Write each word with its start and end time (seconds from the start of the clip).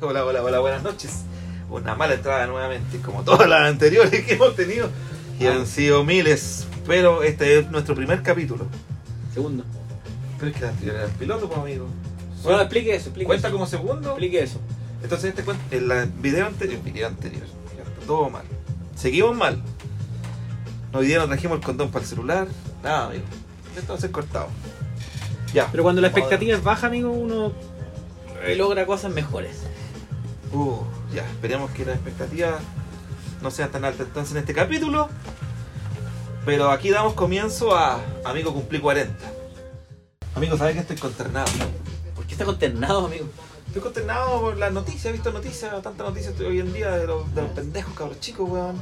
Hola, 0.00 0.24
hola, 0.24 0.42
hola, 0.42 0.58
buenas 0.58 0.82
noches. 0.82 1.22
Una 1.70 1.94
mala 1.94 2.14
entrada 2.14 2.46
nuevamente, 2.46 2.98
como 2.98 3.22
todas 3.22 3.48
las 3.48 3.62
anteriores 3.62 4.24
que 4.24 4.34
hemos 4.34 4.54
tenido. 4.56 4.90
Y 5.38 5.46
han 5.46 5.66
sido 5.66 6.04
miles, 6.04 6.61
pero 6.86 7.22
este 7.22 7.58
es 7.58 7.70
nuestro 7.70 7.94
primer 7.94 8.22
capítulo. 8.22 8.66
Segundo. 9.32 9.64
Pero 10.38 10.50
es 10.50 10.56
que 10.56 10.62
la 10.64 10.70
anterior 10.70 10.96
era 10.96 11.04
el 11.06 11.10
piloto, 11.12 11.48
pues 11.48 11.60
amigo. 11.60 11.86
Bueno, 12.42 12.60
explique 12.60 12.94
eso, 12.94 13.06
explique 13.08 13.26
¿Cuenta 13.26 13.48
eso. 13.48 13.54
como 13.56 13.66
segundo? 13.66 14.10
Explique 14.10 14.42
eso. 14.42 14.58
Entonces 15.02 15.30
este 15.30 15.42
cuenta, 15.44 15.62
el 15.70 15.88
la- 15.88 16.06
video 16.20 16.46
anterior, 16.46 16.76
el 16.84 16.92
video 16.92 17.08
anterior, 17.08 17.44
todo 18.06 18.30
mal. 18.30 18.44
Seguimos 18.96 19.36
mal. 19.36 19.62
Hoy 20.92 21.06
día 21.06 21.18
no 21.18 21.26
trajimos 21.26 21.58
el 21.58 21.64
condón 21.64 21.90
para 21.90 22.02
el 22.04 22.08
celular, 22.08 22.48
nada 22.82 23.06
amigo. 23.06 23.24
Esto 23.76 23.92
va 23.92 23.98
a 23.98 24.00
ser 24.00 24.10
cortado. 24.10 24.48
Ya. 25.54 25.68
Pero 25.70 25.82
cuando 25.82 26.00
la 26.02 26.08
expectativa 26.08 26.56
es 26.56 26.62
baja, 26.62 26.86
amigo, 26.88 27.10
uno 27.10 27.52
eh, 28.44 28.54
logra 28.56 28.84
cosas 28.86 29.12
mejores. 29.12 29.58
Uh, 30.52 30.80
ya, 31.14 31.22
esperemos 31.28 31.70
que 31.70 31.84
la 31.86 31.92
expectativa 31.92 32.58
no 33.40 33.50
sea 33.50 33.68
tan 33.68 33.84
alta 33.84 34.02
entonces 34.02 34.32
en 34.32 34.38
este 34.38 34.52
capítulo. 34.54 35.08
Pero 36.44 36.70
aquí 36.70 36.90
damos 36.90 37.14
comienzo 37.14 37.74
a 37.76 38.00
Amigo 38.24 38.52
Cumplí 38.52 38.80
40. 38.80 39.14
Amigo, 40.34 40.56
¿sabes 40.56 40.74
que 40.74 40.80
estoy 40.80 40.96
consternado? 40.96 41.46
¿Por 42.16 42.26
qué 42.26 42.32
está 42.32 42.44
consternado, 42.44 43.06
amigo? 43.06 43.26
Estoy 43.66 43.82
consternado 43.82 44.40
por 44.40 44.56
las 44.56 44.72
noticias, 44.72 45.06
he 45.06 45.12
visto 45.12 45.30
noticias, 45.32 45.70
tantas 45.82 46.06
noticias 46.06 46.38
hoy 46.40 46.60
en 46.60 46.72
día 46.72 46.90
de 46.92 47.06
los, 47.06 47.32
de 47.34 47.42
los 47.42 47.50
pendejos 47.52 47.94
cabros 47.94 48.20
chicos, 48.20 48.48
weón. 48.50 48.80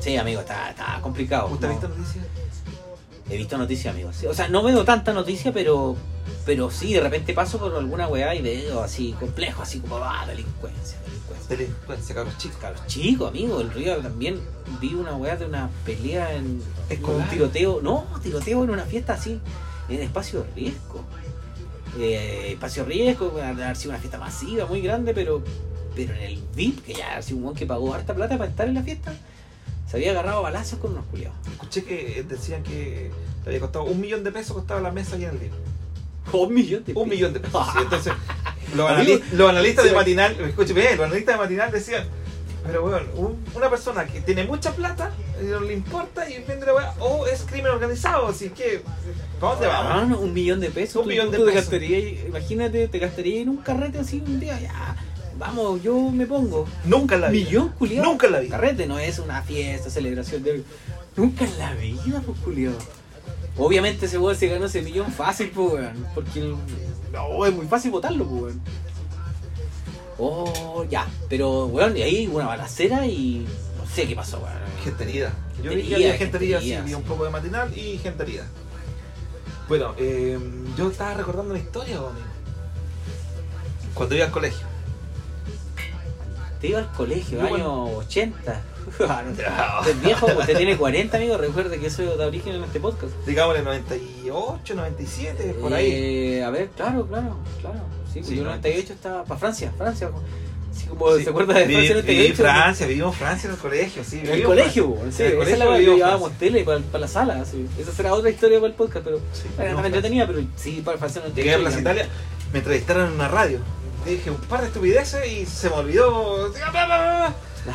Sí, 0.00 0.16
amigo, 0.16 0.40
está, 0.40 0.70
está 0.70 0.98
complicado. 1.00 1.48
¿Usted 1.48 1.66
ha 1.66 1.68
No, 1.68 1.74
visto 1.78 1.88
noticias? 1.88 2.24
He 3.30 3.36
visto 3.36 3.56
noticias, 3.56 3.94
amigo. 3.94 4.12
Sí, 4.12 4.26
o 4.26 4.34
sea, 4.34 4.48
no 4.48 4.62
veo 4.62 4.84
tanta 4.84 5.12
noticia, 5.12 5.52
pero 5.52 5.96
pero 6.44 6.70
sí, 6.70 6.92
de 6.92 7.00
repente 7.00 7.34
paso 7.34 7.58
por 7.58 7.74
alguna 7.76 8.08
weá 8.08 8.34
y 8.34 8.42
veo 8.42 8.82
así 8.82 9.12
complejo, 9.12 9.62
así 9.62 9.78
como, 9.78 9.96
ah, 9.98 10.24
delincuencia, 10.26 10.98
delincuencia. 11.06 11.21
Delincuencia, 11.56 12.14
cabros 12.14 12.38
chicos. 12.38 12.56
Cabros 12.58 12.86
chicos, 12.86 13.28
amigo, 13.28 13.60
el 13.60 13.70
río 13.70 13.96
también 13.98 14.40
vi 14.80 14.94
una 14.94 15.14
weá 15.16 15.36
de 15.36 15.46
una 15.46 15.68
pelea 15.84 16.34
en 16.34 16.62
Escolar. 16.88 17.24
un 17.24 17.28
tiroteo, 17.30 17.80
no, 17.82 18.06
tiroteo 18.22 18.64
en 18.64 18.70
una 18.70 18.84
fiesta 18.84 19.14
así, 19.14 19.40
en 19.88 20.00
espacio 20.00 20.42
de 20.42 20.50
riesgo. 20.54 21.04
Eh, 21.98 22.52
espacio 22.52 22.84
de 22.84 22.88
riesgo, 22.88 23.38
haber 23.42 23.76
sido 23.76 23.90
una 23.90 23.98
fiesta 23.98 24.18
masiva, 24.18 24.66
muy 24.66 24.80
grande, 24.80 25.12
pero 25.14 25.42
pero 25.94 26.14
en 26.14 26.22
el 26.22 26.42
VIP, 26.54 26.84
que 26.84 26.94
ya 26.94 27.16
ha 27.16 27.22
sido 27.22 27.36
un 27.38 27.44
weón 27.44 27.56
que 27.56 27.66
pagó 27.66 27.92
harta 27.92 28.14
plata 28.14 28.38
para 28.38 28.48
estar 28.48 28.66
en 28.66 28.74
la 28.74 28.82
fiesta, 28.82 29.12
se 29.90 29.96
había 29.98 30.12
agarrado 30.12 30.38
a 30.38 30.42
balazos 30.42 30.78
con 30.78 30.92
unos 30.92 31.04
culiados. 31.06 31.36
Escuché 31.50 31.84
que 31.84 32.24
decían 32.26 32.62
que 32.62 33.10
le 33.44 33.48
había 33.48 33.60
costado 33.60 33.84
un 33.84 34.00
millón 34.00 34.24
de 34.24 34.32
pesos 34.32 34.56
costaba 34.56 34.80
la 34.80 34.90
mesa 34.90 35.18
y 35.18 35.24
en 35.24 35.30
el 35.30 35.40
día. 35.40 35.50
Un 36.32 36.54
millón 36.54 36.84
de 36.84 36.94
Un 36.94 37.08
millón 37.08 37.34
de 37.34 37.40
pesos. 37.40 37.66
sí. 37.74 37.78
Entonces, 37.82 38.12
los, 38.74 38.90
Amigo, 38.90 39.18
anali- 39.18 39.22
los 39.32 39.50
analistas 39.50 39.84
de 39.84 39.92
matinal, 39.92 40.36
escúcheme 40.40 40.82
los 40.96 41.06
analistas 41.06 41.34
de 41.34 41.38
matinal 41.42 41.70
decían, 41.72 42.04
pero 42.64 42.84
weón, 42.84 43.08
un- 43.16 43.44
una 43.54 43.68
persona 43.70 44.04
que 44.06 44.20
tiene 44.20 44.44
mucha 44.44 44.72
plata, 44.72 45.10
y 45.40 45.46
no 45.46 45.60
le 45.60 45.72
importa 45.74 46.28
y 46.30 46.42
vende 46.44 46.66
la 46.66 46.74
weá, 46.74 46.94
o 47.00 47.26
es 47.26 47.42
crimen 47.42 47.72
organizado, 47.72 48.28
así 48.28 48.50
que, 48.50 48.82
¿para 49.40 49.54
dónde 49.54 49.66
vamos? 49.68 50.16
Ah, 50.18 50.20
un 50.22 50.32
millón 50.32 50.60
de 50.60 50.70
pesos. 50.70 50.96
Un 50.96 51.02
Tú- 51.02 51.08
millón 51.08 51.30
de 51.32 51.38
tú 51.38 51.46
te 51.46 51.52
pesos. 51.52 51.72
imagínate, 52.28 52.86
te 52.88 52.98
gastarías 52.98 53.42
en 53.42 53.48
un 53.48 53.56
carrete 53.58 53.98
así 53.98 54.22
un 54.24 54.38
día, 54.38 54.58
ya. 54.60 54.96
Vamos, 55.38 55.82
yo 55.82 55.98
me 56.10 56.24
pongo. 56.26 56.68
Nunca 56.84 57.16
en 57.16 57.22
la 57.22 57.28
vida. 57.30 57.46
Millón, 57.46 57.68
culiado. 57.70 58.04
Nunca 58.08 58.26
en 58.26 58.32
la 58.32 58.38
vida. 58.40 58.50
Carrete 58.56 58.86
no 58.86 58.98
es 59.00 59.18
una 59.18 59.42
fiesta, 59.42 59.90
celebración 59.90 60.42
de. 60.44 60.62
Nunca 61.16 61.44
en 61.44 61.58
la 61.58 61.74
vida, 61.74 62.22
pues, 62.24 62.38
culiado. 62.40 62.76
Obviamente 63.56 64.06
ese 64.06 64.18
weón 64.18 64.36
se 64.36 64.46
ganó 64.46 64.66
ese 64.66 64.82
millón 64.82 65.10
fácil, 65.10 65.50
pues, 65.52 65.72
weón. 65.74 66.06
Porque 66.14 66.38
el- 66.40 66.54
no, 67.12 67.46
es 67.46 67.54
muy 67.54 67.66
fácil 67.66 67.90
votarlo, 67.90 68.24
pues, 68.24 68.42
weón. 68.42 68.60
Oh, 70.18 70.84
ya. 70.88 71.06
Pero, 71.28 71.66
weón, 71.66 71.96
y 71.96 72.02
ahí 72.02 72.26
una 72.26 72.46
balacera 72.46 73.06
y. 73.06 73.46
No 73.78 73.86
sé 73.86 74.06
qué 74.06 74.16
pasó, 74.16 74.38
weón. 74.38 74.52
Gente 74.82 75.04
herida. 75.04 75.32
Yo 75.62 75.74
vi 75.74 75.82
que 75.82 75.94
había 75.94 76.16
gente 76.16 76.36
herida, 76.38 76.60
sí, 76.60 76.76
vi 76.84 76.94
un 76.94 77.02
poco 77.02 77.24
de 77.24 77.30
matinal 77.30 77.76
y 77.76 77.98
gente 77.98 78.22
herida. 78.22 78.46
Bueno, 79.68 79.94
eh, 79.96 80.38
yo 80.76 80.90
estaba 80.90 81.14
recordando 81.14 81.52
una 81.52 81.62
historia, 81.62 82.00
weón. 82.00 82.16
Cuando 83.94 84.14
iba 84.14 84.24
al 84.26 84.32
colegio. 84.32 84.66
Te 86.60 86.68
iba 86.68 86.78
al 86.78 86.92
colegio, 86.92 87.40
Yo, 87.40 87.54
año 87.54 87.84
80. 87.98 88.62
Ah, 89.08 89.22
no, 89.24 89.80
Usted 89.80 89.90
es 89.92 90.02
viejo, 90.02 90.26
usted 90.26 90.56
tiene 90.56 90.76
40, 90.76 91.16
amigo. 91.16 91.36
Recuerde 91.38 91.78
que 91.78 91.90
soy 91.90 92.06
de 92.06 92.24
origen 92.24 92.54
en 92.56 92.64
este 92.64 92.80
podcast. 92.80 93.12
Digamos 93.26 93.54
en 93.54 93.60
el 93.60 93.64
98, 93.66 94.74
97, 94.74 95.56
por 95.60 95.72
ahí. 95.74 95.90
Eh, 95.92 96.44
a 96.44 96.50
ver, 96.50 96.68
claro, 96.76 97.06
claro, 97.06 97.36
claro. 97.60 97.80
Sí, 98.12 98.22
Sí, 98.22 98.34
el 98.38 98.44
¿no? 98.44 98.50
98 98.50 98.92
estaba 98.92 99.24
para 99.24 99.40
Francia, 99.40 99.72
Francia. 99.76 100.10
Así 100.74 100.86
como 100.86 101.14
Sí. 101.16 101.24
se 101.24 101.30
acuerda 101.30 101.54
de 101.54 101.64
Francia 101.64 101.78
viví 101.80 101.88
98. 101.94 102.30
en 102.30 102.36
Francia, 102.36 102.86
vivimos 102.86 103.16
Francia 103.16 103.48
en 103.48 103.54
el 103.54 103.60
colegio, 103.60 104.04
sí. 104.04 104.20
En 104.24 104.28
el 104.30 104.42
colegio, 104.42 104.96
en 105.04 105.12
sí, 105.12 105.22
el 105.22 105.28
esa 105.28 105.36
colegio 105.36 105.52
es 105.52 105.58
la 105.70 105.76
que 105.76 105.82
llevábamos 105.96 106.32
tele 106.38 106.64
para, 106.64 106.78
para 106.80 106.98
la 107.00 107.08
sala. 107.08 107.44
sí. 107.44 107.66
Esa 107.78 107.92
será 107.92 108.14
otra 108.14 108.30
historia 108.30 108.58
para 108.58 108.68
el 108.70 108.74
podcast, 108.74 109.04
pero 109.04 109.18
Sí, 109.32 109.42
bueno, 109.56 109.58
vivimos 109.58 109.76
no 109.76 109.82
me 109.82 109.88
en 109.88 109.94
entretenía, 109.94 110.26
pero 110.26 110.40
sí, 110.56 110.80
para 110.84 110.98
Francia 110.98 111.22
no 111.26 111.34
Llegué 111.34 111.54
a 111.54 111.58
Plaza 111.58 111.80
Italia, 111.80 112.08
me 112.52 112.58
entrevistaron 112.60 113.08
en 113.08 113.12
una 113.14 113.28
radio. 113.28 113.58
Dije 114.06 114.30
un 114.30 114.36
par 114.38 114.60
de 114.62 114.66
estupideces 114.68 115.30
y 115.30 115.46
se 115.46 115.68
me 115.70 115.76
olvidó. 115.76 116.52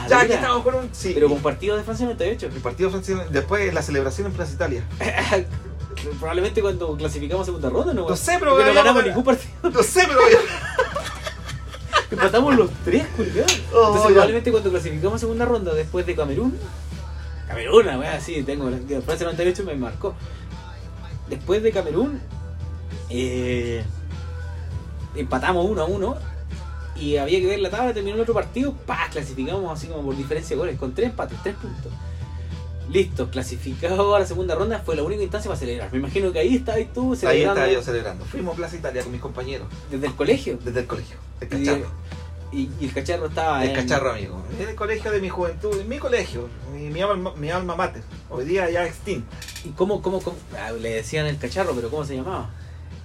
Ya, 0.09 0.21
aquí 0.21 0.33
estamos 0.33 0.63
con 0.63 0.75
un. 0.75 0.89
Sí. 0.93 1.11
Pero 1.13 1.29
con 1.29 1.39
partido 1.39 1.77
de 1.77 1.83
Francia 1.83 2.05
98. 2.05 2.47
el 2.47 2.61
partido 2.61 2.89
francés, 2.89 3.17
después 3.31 3.73
la 3.73 3.81
celebración 3.81 4.27
en 4.27 4.33
Plaza 4.33 4.53
Italia. 4.53 4.83
Probablemente 6.19 6.61
cuando 6.61 6.95
clasificamos 6.95 7.43
a 7.43 7.45
segunda 7.45 7.69
ronda, 7.69 7.93
¿no? 7.93 8.07
No 8.07 8.15
sé, 8.15 8.35
pero 8.39 8.51
Porque 8.51 8.65
no 8.65 8.73
ganamos 8.73 9.05
ningún 9.05 9.23
partido. 9.23 9.51
No 9.63 9.83
sé, 9.83 10.03
pero. 10.07 10.19
Empatamos 12.11 12.55
los 12.55 12.69
tres, 12.85 13.05
culiados. 13.17 13.61
Oh, 13.73 13.87
Entonces, 13.87 14.03
ya. 14.03 14.07
probablemente 14.09 14.51
cuando 14.51 14.69
clasificamos 14.69 15.15
a 15.15 15.19
segunda 15.19 15.45
ronda 15.45 15.73
después 15.73 16.05
de 16.05 16.15
Camerún. 16.15 16.57
Camerún, 17.47 17.85
wea 17.85 18.15
así, 18.15 18.43
tengo 18.43 18.69
la 18.69 18.77
de 18.77 19.01
Francia 19.01 19.25
98 19.25 19.63
me 19.65 19.75
marcó. 19.75 20.15
Después 21.29 21.61
de 21.63 21.71
Camerún, 21.71 22.21
eh, 23.09 23.83
empatamos 25.15 25.65
uno 25.69 25.81
a 25.81 25.85
uno. 25.85 26.17
Y 26.99 27.17
había 27.17 27.39
que 27.39 27.45
ver 27.47 27.59
la 27.59 27.69
tabla, 27.69 27.93
terminó 27.93 28.15
el 28.15 28.21
otro 28.21 28.33
partido, 28.33 28.73
pa, 28.73 29.07
clasificamos 29.11 29.71
así 29.71 29.87
como 29.87 30.03
por 30.03 30.17
diferencia 30.17 30.55
de 30.55 30.59
goles, 30.59 30.77
con 30.79 30.93
tres 30.93 31.09
empates, 31.09 31.37
tres 31.43 31.55
puntos. 31.55 31.91
Listo, 32.89 33.29
clasificado 33.29 34.15
a 34.15 34.19
la 34.19 34.25
segunda 34.25 34.55
ronda, 34.55 34.79
fue 34.79 34.95
la 34.95 35.03
única 35.03 35.21
instancia 35.21 35.49
para 35.49 35.59
celebrar. 35.59 35.91
Me 35.91 35.97
imagino 35.99 36.31
que 36.31 36.39
ahí 36.39 36.55
estabas 36.55 36.81
tú 36.93 37.11
Ahí 37.11 37.17
celebrando 37.17 37.61
estaba 37.61 37.71
yo 37.73 37.81
celebrando. 37.83 38.25
Fuimos 38.25 38.53
a 38.53 38.57
Plaza 38.57 38.75
Italia 38.77 39.03
con 39.03 39.11
mis 39.11 39.21
compañeros 39.21 39.67
desde 39.91 40.07
el 40.07 40.15
colegio. 40.15 40.57
desde 40.63 40.79
el 40.81 40.87
colegio. 40.87 41.17
El 41.41 41.47
cacharro. 41.49 41.87
y- 42.53 42.69
y 42.79 42.85
el 42.85 42.93
cacharro 42.93 43.25
estaba 43.27 43.61
El 43.61 43.71
en- 43.71 43.75
cacharro, 43.75 44.11
amigo. 44.13 44.41
En 44.57 44.69
el 44.69 44.75
colegio 44.75 45.11
de 45.11 45.19
mi 45.19 45.27
juventud, 45.27 45.77
en 45.81 45.89
mi 45.89 45.97
colegio, 45.99 46.47
mi, 46.73 46.89
mi 46.89 47.01
alma, 47.01 47.33
mi 47.35 47.49
alma 47.51 47.75
mater. 47.75 48.03
Hoy 48.29 48.45
día 48.45 48.69
ya 48.69 48.85
extinto. 48.87 49.27
¿Y 49.65 49.69
cómo, 49.71 50.01
cómo, 50.01 50.21
cómo? 50.21 50.37
Ah, 50.57 50.71
le 50.71 50.91
decían 50.95 51.25
el 51.25 51.37
cacharro, 51.37 51.73
pero 51.75 51.89
¿cómo 51.89 52.05
se 52.05 52.15
llamaba? 52.15 52.49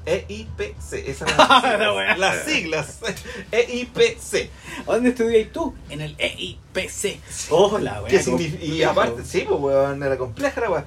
EIPC, 0.07 0.93
esas 1.09 1.37
wea. 1.37 2.17
las 2.17 2.45
siglas. 2.45 2.99
Las 3.03 3.15
siglas. 3.15 3.43
EIPC. 3.53 4.51
¿A 4.87 4.93
dónde 4.95 5.11
estudias 5.11 5.53
tú? 5.53 5.75
En 5.91 6.01
el 6.01 6.17
EIPC. 6.19 7.19
Oh, 7.51 7.79
la 7.79 8.03
¿Qué 8.09 8.15
wea, 8.17 8.23
significa? 8.23 8.65
Y 8.65 8.83
aparte, 8.83 9.25
sí, 9.25 9.45
pues, 9.49 9.61
weón, 9.61 10.03
era 10.03 10.17
compleja 10.19 10.61
la. 10.61 10.85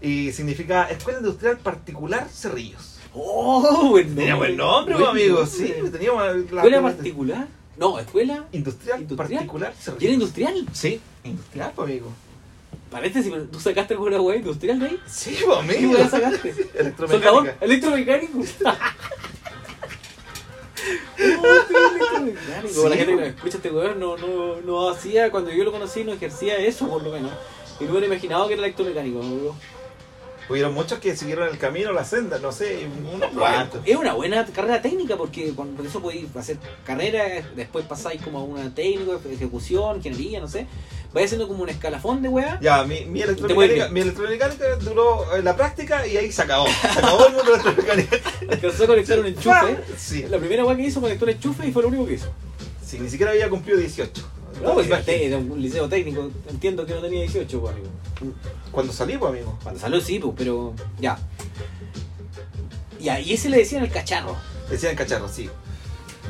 Y 0.00 0.32
significa 0.32 0.84
Escuela 0.90 1.18
Industrial 1.20 1.56
Particular 1.58 2.28
Cerrillos. 2.28 2.98
Oh, 3.14 3.90
buen 3.90 4.06
nombre. 4.08 4.22
Tenía 4.24 4.34
buen 4.36 4.56
nombre, 4.56 4.94
Buen 4.96 5.10
pues, 5.10 5.22
amigo. 5.22 5.38
nombre. 5.44 5.66
Sí, 5.84 5.90
teníamos 5.92 6.22
la. 6.52 6.60
¿Escuela 6.62 6.82
particular? 6.82 7.48
No, 7.76 7.98
escuela. 7.98 8.44
Industrial, 8.52 9.00
¿Industrial? 9.00 9.38
Particular 9.40 9.72
¿Y 9.78 9.82
Cerrillos. 9.82 10.02
era 10.04 10.12
industrial? 10.12 10.66
Sí, 10.72 11.00
industrial, 11.24 11.72
pues, 11.74 11.88
amigo. 11.90 12.08
Paréntesis, 12.90 13.30
pero 13.32 13.44
tú 13.44 13.60
sacaste 13.60 13.94
alguna 13.94 14.20
wea 14.20 14.36
industrial 14.36 14.78
de 14.80 14.86
ahí. 14.86 15.00
Sí, 15.06 15.38
pues, 15.44 15.58
¿Qué 15.66 15.76
amigo. 15.76 15.92
wea 15.92 16.08
sacaste? 16.08 16.54
Electromecánica. 17.60 18.36
Oh, 20.86 21.54
sí, 21.66 21.74
electromecánico. 21.74 22.68
Sí, 22.68 22.88
la 22.88 22.96
gente 22.96 23.06
que 23.06 23.14
po. 23.14 23.20
no 23.20 23.26
escucha 23.26 23.56
este 23.56 23.70
weón, 23.70 23.98
no, 24.00 24.16
no, 24.18 24.60
no 24.60 24.90
hacía, 24.90 25.30
cuando 25.30 25.50
yo 25.50 25.64
lo 25.64 25.72
conocí, 25.72 26.04
no 26.04 26.12
ejercía 26.12 26.56
eso 26.58 26.88
por 26.88 27.02
lo 27.02 27.10
menos. 27.10 27.30
Y 27.80 27.84
no 27.84 27.92
me 27.92 27.98
hubiera 27.98 28.14
imaginado 28.14 28.46
que 28.46 28.54
era 28.54 28.62
electromecánico. 28.64 29.20
bro. 29.20 29.54
Hubieron 30.48 30.74
muchos 30.74 30.98
que 30.98 31.16
siguieron 31.16 31.48
el 31.48 31.58
camino, 31.58 31.92
la 31.92 32.04
senda, 32.04 32.38
no 32.38 32.52
sé, 32.52 32.86
unos 33.14 33.30
cuantos. 33.30 33.80
Es 33.84 33.96
una 33.96 34.12
buena 34.12 34.44
carrera 34.46 34.82
técnica 34.82 35.16
porque 35.16 35.54
con 35.54 35.74
eso 35.84 36.00
podéis 36.00 36.34
hacer 36.36 36.58
carrera, 36.84 37.24
después 37.56 37.86
pasáis 37.86 38.20
como 38.20 38.38
a 38.38 38.44
una 38.44 38.74
técnica, 38.74 39.12
ejecución, 39.30 39.96
ingeniería, 39.96 40.40
no 40.40 40.48
sé. 40.48 40.66
Vais 41.14 41.26
haciendo 41.26 41.46
como 41.46 41.62
un 41.62 41.68
escalafón 41.68 42.22
de 42.22 42.28
weá. 42.28 42.58
Ya, 42.60 42.82
mi, 42.84 43.04
mi, 43.04 43.22
electromecánica, 43.22 43.54
vuelve. 43.54 43.88
mi 43.90 44.00
electromecánica 44.00 44.76
duró 44.80 45.34
eh, 45.36 45.42
la 45.42 45.54
práctica 45.54 46.04
y 46.06 46.16
ahí 46.16 46.32
se 46.32 46.42
acabó. 46.42 46.66
Se 46.66 46.88
acabó 46.88 47.26
el 47.26 47.34
mundo 47.34 47.52
de 47.52 47.56
la 47.56 47.62
electromecánica. 47.62 48.16
Alcanzó 48.50 48.84
a 48.84 48.86
conectar 48.88 49.18
un 49.20 49.26
enchufe. 49.26 49.78
Sí, 49.96 50.24
La 50.28 50.38
primera 50.38 50.64
weá 50.64 50.76
que 50.76 50.82
hizo 50.82 51.00
conectó 51.00 51.24
el 51.24 51.36
enchufe 51.36 51.68
y 51.68 51.72
fue 51.72 51.82
lo 51.82 51.88
único 51.88 52.06
que 52.06 52.14
hizo. 52.14 52.32
sí, 52.84 52.98
ni 52.98 53.08
siquiera 53.08 53.30
había 53.30 53.48
cumplido 53.48 53.78
18. 53.78 54.30
No, 54.62 54.74
pues 54.74 54.88
era 55.08 55.36
un 55.38 55.60
liceo 55.60 55.88
técnico, 55.88 56.30
entiendo 56.48 56.86
que 56.86 56.94
no 56.94 57.00
tenía 57.00 57.20
18, 57.22 57.60
pues, 57.60 57.72
amigo. 57.74 57.88
Cuando 58.70 58.92
salí, 58.92 59.16
pues, 59.18 59.32
amigo. 59.32 59.58
Cuando 59.62 59.80
salió 59.80 60.00
sí, 60.00 60.18
pues, 60.18 60.34
pero 60.36 60.74
ya. 61.00 61.18
Ya, 63.00 63.20
y 63.20 63.32
ese 63.32 63.48
le 63.50 63.58
decían 63.58 63.84
el 63.84 63.90
cacharro. 63.90 64.36
Decían 64.70 64.96
cacharro, 64.96 65.28
sí. 65.28 65.50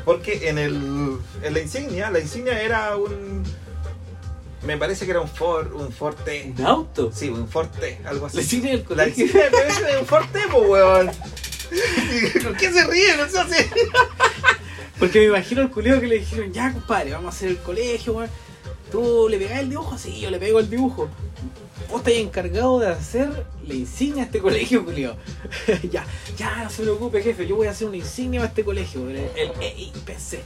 Porque 0.03 0.49
en, 0.49 0.57
el, 0.57 1.17
en 1.41 1.53
la 1.53 1.59
insignia, 1.59 2.09
la 2.11 2.19
insignia 2.19 2.61
era 2.61 2.97
un. 2.97 3.43
Me 4.63 4.77
parece 4.77 5.05
que 5.05 5.11
era 5.11 5.21
un 5.21 5.27
Ford, 5.29 5.73
un 5.73 5.91
Ford 5.91 6.15
T. 6.25 6.53
¿Un 6.57 6.65
auto? 6.65 7.11
Sí, 7.13 7.29
un 7.29 7.47
Ford 7.47 7.69
T, 7.79 8.01
algo 8.05 8.25
así. 8.25 8.37
Le 8.37 8.43
insignia 8.43 8.71
del 8.71 8.79
La 8.81 8.85
colegio. 8.87 9.25
insignia 9.25 9.49
me 9.51 9.57
parece 9.57 9.83
de 9.83 9.97
un 9.99 10.05
Ford 10.05 10.25
T, 10.31 10.39
pues, 10.51 10.69
weón. 10.69 11.11
¿Por 12.43 12.57
qué 12.57 12.71
se 12.71 12.85
ríen? 12.87 13.17
No 13.17 13.29
sé 13.29 13.39
así. 13.39 13.65
Porque 14.99 15.19
me 15.19 15.25
imagino 15.25 15.61
al 15.61 15.71
culeo 15.71 15.99
que 15.99 16.07
le 16.07 16.19
dijeron, 16.19 16.53
ya 16.53 16.71
compadre, 16.71 17.11
vamos 17.11 17.33
a 17.33 17.37
hacer 17.37 17.49
el 17.49 17.57
colegio, 17.57 18.13
weón. 18.13 18.29
¿Tú 18.91 19.27
le 19.29 19.37
pegás 19.37 19.59
el 19.59 19.69
dibujo? 19.69 19.97
Sí, 19.97 20.21
yo 20.21 20.29
le 20.29 20.39
pego 20.39 20.59
el 20.59 20.69
dibujo. 20.69 21.09
Vos 21.89 21.99
estás 21.99 22.13
encargado 22.13 22.79
de 22.79 22.87
hacer 22.87 23.45
la 23.67 23.73
insignia 23.73 24.23
a 24.23 24.25
este 24.27 24.39
colegio, 24.39 24.85
culeo. 24.85 25.17
ya, 25.91 26.05
ya, 26.37 26.63
no 26.63 26.69
se 26.69 26.83
preocupe, 26.83 27.21
jefe, 27.21 27.45
yo 27.45 27.55
voy 27.55 27.67
a 27.67 27.71
hacer 27.71 27.87
una 27.87 27.97
insignia 27.97 28.41
a 28.41 28.45
este 28.45 28.63
colegio, 28.63 29.09
el, 29.09 29.17
el 29.17 29.51
EIPC. 29.59 30.39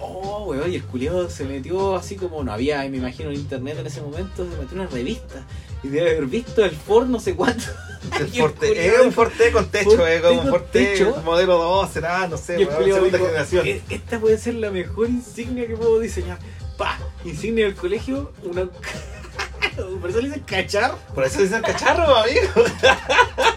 Oh, 0.00 0.44
weón, 0.48 0.70
y 0.72 0.76
el 0.76 0.84
culeo 0.84 1.28
se 1.30 1.44
metió 1.44 1.96
así 1.96 2.16
como 2.16 2.42
no 2.44 2.52
había, 2.52 2.78
me 2.88 2.96
imagino, 2.98 3.30
en 3.30 3.36
internet 3.36 3.78
en 3.78 3.86
ese 3.86 4.00
momento, 4.00 4.44
se 4.44 4.56
metió 4.56 4.72
en 4.72 4.80
una 4.80 4.88
revista. 4.90 5.44
Y 5.82 5.88
debe 5.88 6.10
haber 6.10 6.26
visto 6.26 6.64
el 6.64 6.72
Ford 6.72 7.06
no 7.06 7.20
sé 7.20 7.34
cuánto. 7.34 7.64
El 8.18 8.28
culiao 8.30 8.74
es 9.00 9.00
un 9.06 9.12
Ford 9.12 9.30
T 9.36 9.50
con 9.52 9.66
techo, 9.70 9.90
como 9.90 10.04
T 10.04 10.28
un 10.30 10.64
T 10.72 10.84
techo. 10.86 11.22
modelo 11.24 11.58
2, 11.58 11.90
será, 11.90 12.26
no 12.28 12.36
sé, 12.36 12.56
weón, 12.56 12.84
segunda 12.84 13.18
dijo, 13.18 13.26
generación. 13.26 13.66
"E- 13.66 13.82
Esta 13.90 14.18
puede 14.20 14.38
ser 14.38 14.54
la 14.54 14.70
mejor 14.70 15.08
insignia 15.08 15.66
que 15.66 15.76
puedo 15.76 15.98
diseñar. 16.00 16.38
Pa, 16.76 16.98
insignia 17.24 17.64
del 17.66 17.74
colegio, 17.74 18.32
una. 18.44 18.68
Por 20.00 20.10
eso 20.10 20.20
le 20.20 20.28
dicen 20.28 20.42
cachar. 20.44 20.94
Por 21.14 21.24
eso 21.24 21.40
dicen 21.42 21.60
cacharro, 21.62 22.16
amigo. 22.16 22.40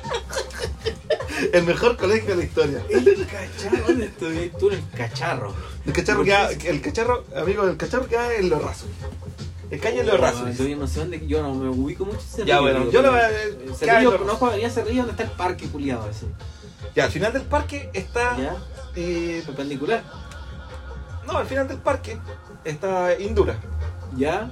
El 1.54 1.64
mejor 1.64 1.98
colegio 1.98 2.30
de 2.32 2.36
la 2.38 2.44
historia. 2.44 2.84
El 2.90 3.28
cacharro, 3.28 3.78
¿dónde 3.88 4.06
estudias 4.06 4.58
tú 4.58 4.70
el 4.70 4.84
cacharro? 4.96 5.54
El 5.86 5.94
cacharro 5.94 6.24
que 6.24 6.34
ha- 6.34 6.50
el 6.52 6.82
cacharro, 6.82 7.24
amigo, 7.36 7.64
el 7.68 7.78
cacharro 7.78 8.08
que 8.08 8.18
hay 8.18 8.38
en 8.40 8.50
los 8.50 8.62
rasos. 8.62 8.88
El 9.70 9.80
calle 9.80 10.02
en 10.02 10.08
los 10.08 10.20
rasos. 10.20 10.58
Yo 10.58 10.76
no 10.76 10.86
sé 10.88 11.00
dónde, 11.00 11.26
yo 11.28 11.42
no 11.42 11.54
me 11.56 11.70
ubico 11.70 12.04
mucho 12.06 12.20
en 12.38 12.46
Ya, 12.46 12.60
bueno, 12.60 12.90
yo 12.92 13.02
lo- 13.02 13.12
pero- 13.12 13.26
eh, 13.26 13.44
el 13.48 13.56
¿qué 13.58 13.62
hay 13.62 13.68
en 13.70 13.76
Cerrillo, 13.76 14.12
los 14.12 14.20
conozco 14.22 14.46
Avenida 14.48 14.70
Cerrillo 14.70 14.98
donde 15.06 15.12
está 15.12 15.24
el 15.24 15.32
parque 15.32 15.68
culiado 15.68 16.10
ese. 16.10 16.26
Ya, 16.96 17.06
al 17.06 17.12
final 17.12 17.32
del 17.34 17.44
parque 17.44 17.90
está. 17.94 18.38
¿Ya? 18.38 18.56
eh, 18.98 19.42
Perpendicular. 19.46 20.04
no, 21.26 21.38
al 21.38 21.48
final 21.48 21.68
del 21.68 21.78
parque 21.78 22.18
está 22.66 23.18
Indura. 23.20 23.58
¿Ya? 24.18 24.52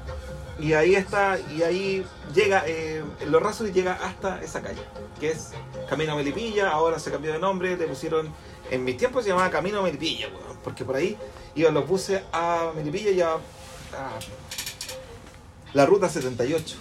Y 0.60 0.74
ahí 0.74 0.96
está, 0.96 1.38
y 1.56 1.64
ahí 1.64 2.06
llega, 2.34 2.64
eh, 2.68 3.04
los 3.28 3.42
rasos 3.42 3.70
y 3.70 3.72
llega 3.72 3.94
hasta 3.94 4.42
esa 4.42 4.62
calle, 4.62 4.82
que 5.20 5.32
es 5.32 5.52
Camino 5.90 6.14
a 6.14 6.16
Melipilla, 6.16 6.70
ahora 6.70 7.00
se 7.00 7.12
cambió 7.12 7.32
de 7.32 7.40
nombre, 7.40 7.78
le 7.78 7.88
pusieron, 7.88 8.30
en 8.70 8.84
mis 8.84 8.98
tiempos 8.98 9.24
se 9.24 9.30
llamaba 9.30 9.50
Camino 9.50 9.80
a 9.80 9.84
Melipilla, 9.84 10.28
weón, 10.28 10.58
porque 10.64 10.84
por 10.84 10.96
ahí 10.98 11.18
iban 11.56 11.74
los 11.74 11.88
buses 11.88 12.22
a 12.34 12.72
Melipilla 12.76 13.12
y 13.12 13.22
a, 13.22 13.34
a 13.36 13.40
la 15.74 15.86
ruta 15.86 16.10
78. 16.10 16.76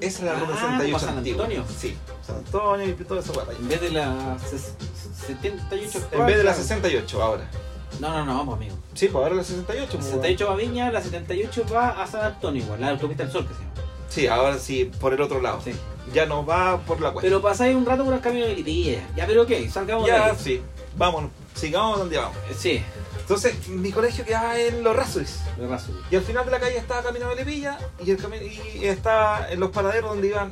Esa 0.00 0.18
es 0.18 0.24
la 0.24 0.34
ruta 0.34 0.52
Ah, 0.54 0.78
78 0.78 0.86
como 0.92 0.98
San 0.98 1.18
antigua. 1.18 1.44
Antonio. 1.44 1.64
Sí, 1.78 1.96
San 2.26 2.36
Antonio 2.36 2.88
y 2.88 2.92
todo 2.94 3.18
eso 3.18 3.32
para 3.32 3.50
allá. 3.50 3.58
En 3.60 3.68
vez 3.68 3.80
de 3.80 3.90
la 3.90 4.36
ses- 4.38 4.74
78 5.26 6.08
En 6.12 6.26
vez 6.26 6.36
de 6.38 6.44
la 6.44 6.52
cuadras. 6.52 6.56
68 6.56 7.22
ahora. 7.22 7.50
No, 8.00 8.10
no, 8.10 8.24
no, 8.24 8.34
vamos, 8.38 8.56
amigo. 8.56 8.76
Sí, 8.94 9.08
pues 9.08 9.22
ahora 9.22 9.34
la 9.34 9.44
68. 9.44 9.82
La 9.84 9.98
pues, 9.98 10.04
78 10.06 10.46
va 10.46 10.52
a 10.52 10.56
Viña, 10.56 10.90
la 10.92 11.00
78 11.00 11.64
va 11.72 12.02
a 12.02 12.06
San 12.06 12.24
Antonio, 12.24 12.62
igual, 12.62 12.80
la 12.80 12.90
autopista 12.90 13.22
del 13.24 13.32
Sol 13.32 13.46
que 13.46 13.54
se 13.54 13.60
llama. 13.60 13.72
Sí, 14.08 14.26
ahora 14.26 14.58
sí, 14.58 14.90
por 15.00 15.14
el 15.14 15.20
otro 15.20 15.40
lado. 15.40 15.60
Sí. 15.62 15.72
Ya 16.12 16.26
no 16.26 16.44
va 16.44 16.78
por 16.78 17.00
la 17.00 17.12
cuesta. 17.12 17.26
Pero 17.26 17.40
pasáis 17.40 17.74
un 17.74 17.86
rato 17.86 18.04
por 18.04 18.12
el 18.14 18.20
camino 18.20 18.44
de 18.44 18.52
Milipilla. 18.52 19.00
Ya, 19.16 19.26
pero 19.26 19.42
ok, 19.42 19.50
salgamos 19.70 20.04
de 20.04 20.10
ya, 20.12 20.26
ahí. 20.26 20.36
sí. 20.38 20.60
Vámonos, 20.96 21.30
sigamos 21.54 21.98
donde 21.98 22.18
vamos. 22.18 22.36
Sí, 22.56 22.82
Entonces, 23.22 23.68
mi 23.68 23.90
colegio 23.92 24.24
quedaba 24.24 24.58
en 24.60 24.82
Los 24.84 24.94
de 25.14 25.66
razón. 25.66 25.96
Y 26.10 26.16
al 26.16 26.22
final 26.22 26.44
de 26.44 26.50
la 26.50 26.60
calle 26.60 26.76
estaba 26.76 27.02
Camino 27.02 27.28
de 27.30 27.36
Lepilla 27.36 27.78
y, 28.04 28.10
el 28.10 28.18
cami- 28.18 28.60
y 28.80 28.86
estaba 28.86 29.48
en 29.50 29.58
los 29.60 29.70
paraderos 29.70 30.10
donde 30.10 30.28
iban 30.28 30.50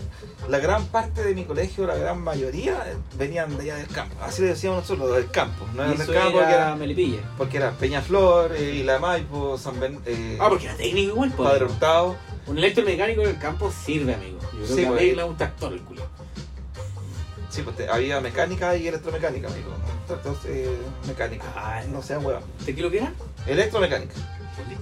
la 0.48 0.58
gran 0.58 0.86
parte 0.86 1.22
de 1.22 1.34
mi 1.34 1.44
colegio, 1.44 1.86
la 1.86 1.94
gran 1.96 2.20
mayoría, 2.22 2.94
venían 3.18 3.56
de 3.56 3.64
allá 3.64 3.76
del 3.76 3.88
campo. 3.88 4.14
Así 4.22 4.40
le 4.42 4.48
decíamos 4.48 4.80
nosotros, 4.88 5.14
del 5.14 5.30
campo. 5.30 5.66
No 5.74 5.82
Y 5.82 5.92
eran 5.92 5.98
del 5.98 6.06
campo 6.06 6.18
era 6.18 6.30
porque 6.32 6.54
era, 6.54 6.76
Melipilla. 6.76 7.18
porque 7.36 7.56
era 7.58 7.70
Peñaflor, 7.72 8.54
eh, 8.56 8.74
Isla 8.76 8.94
de 8.94 8.98
Maipo, 9.00 9.58
San 9.58 9.78
Ben, 9.78 10.00
eh, 10.06 10.38
Ah, 10.40 10.48
porque 10.48 10.66
era 10.66 10.76
técnico 10.76 11.10
igual, 11.12 11.32
pues. 11.36 11.48
Padre 11.50 11.64
Hurtado. 11.66 12.16
Un 12.46 12.58
electromecánico 12.58 13.20
en 13.22 13.28
el 13.30 13.38
campo 13.38 13.70
sirve, 13.70 14.14
amigo. 14.14 14.38
Yo 14.40 14.48
creo 14.50 14.66
Sí, 14.66 14.76
que 14.76 14.86
pues. 14.86 15.00
arregla 15.00 15.24
un 15.26 15.36
tractor 15.36 15.72
el 15.72 15.80
culo. 15.82 16.02
Sí, 17.50 17.62
pues 17.62 17.76
te- 17.76 17.88
había 17.88 18.20
mecánica 18.20 18.76
y 18.76 18.86
electromecánica, 18.88 19.48
amigo. 19.48 19.72
Entonces, 20.08 20.44
eh, 20.50 20.78
mecánica. 21.06 21.44
Ah, 21.56 21.82
no 21.90 22.00
sean 22.00 22.24
huevos. 22.24 22.44
¿Te 22.64 22.74
qué 22.74 22.80
lo 22.82 22.90
que 22.90 22.98
era? 22.98 23.12
Electromecánica. 23.46 24.14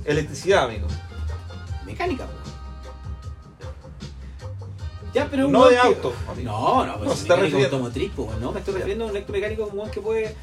Electricidad, 0.04 0.64
amigo. 0.64 0.86
Mecánica, 1.86 2.26
po. 2.26 2.32
Ya, 5.14 5.26
pero 5.30 5.46
un 5.46 5.52
No 5.52 5.66
de 5.68 5.78
auto, 5.78 6.12
amigo. 6.30 6.50
No, 6.52 6.84
no, 6.84 6.98
pues 6.98 7.08
No, 7.08 7.14
se 7.16 7.22
está 7.22 7.36
mecánico 7.36 7.64
automotriz, 7.64 8.12
po, 8.12 8.30
no, 8.40 8.52
me 8.52 8.58
estoy 8.60 8.74
refiriendo 8.74 9.04
a 9.04 9.06
un 9.08 9.10
electromecánico 9.16 9.68
como 9.68 9.82
un 9.84 9.90
que 9.90 10.00
puede 10.02 10.36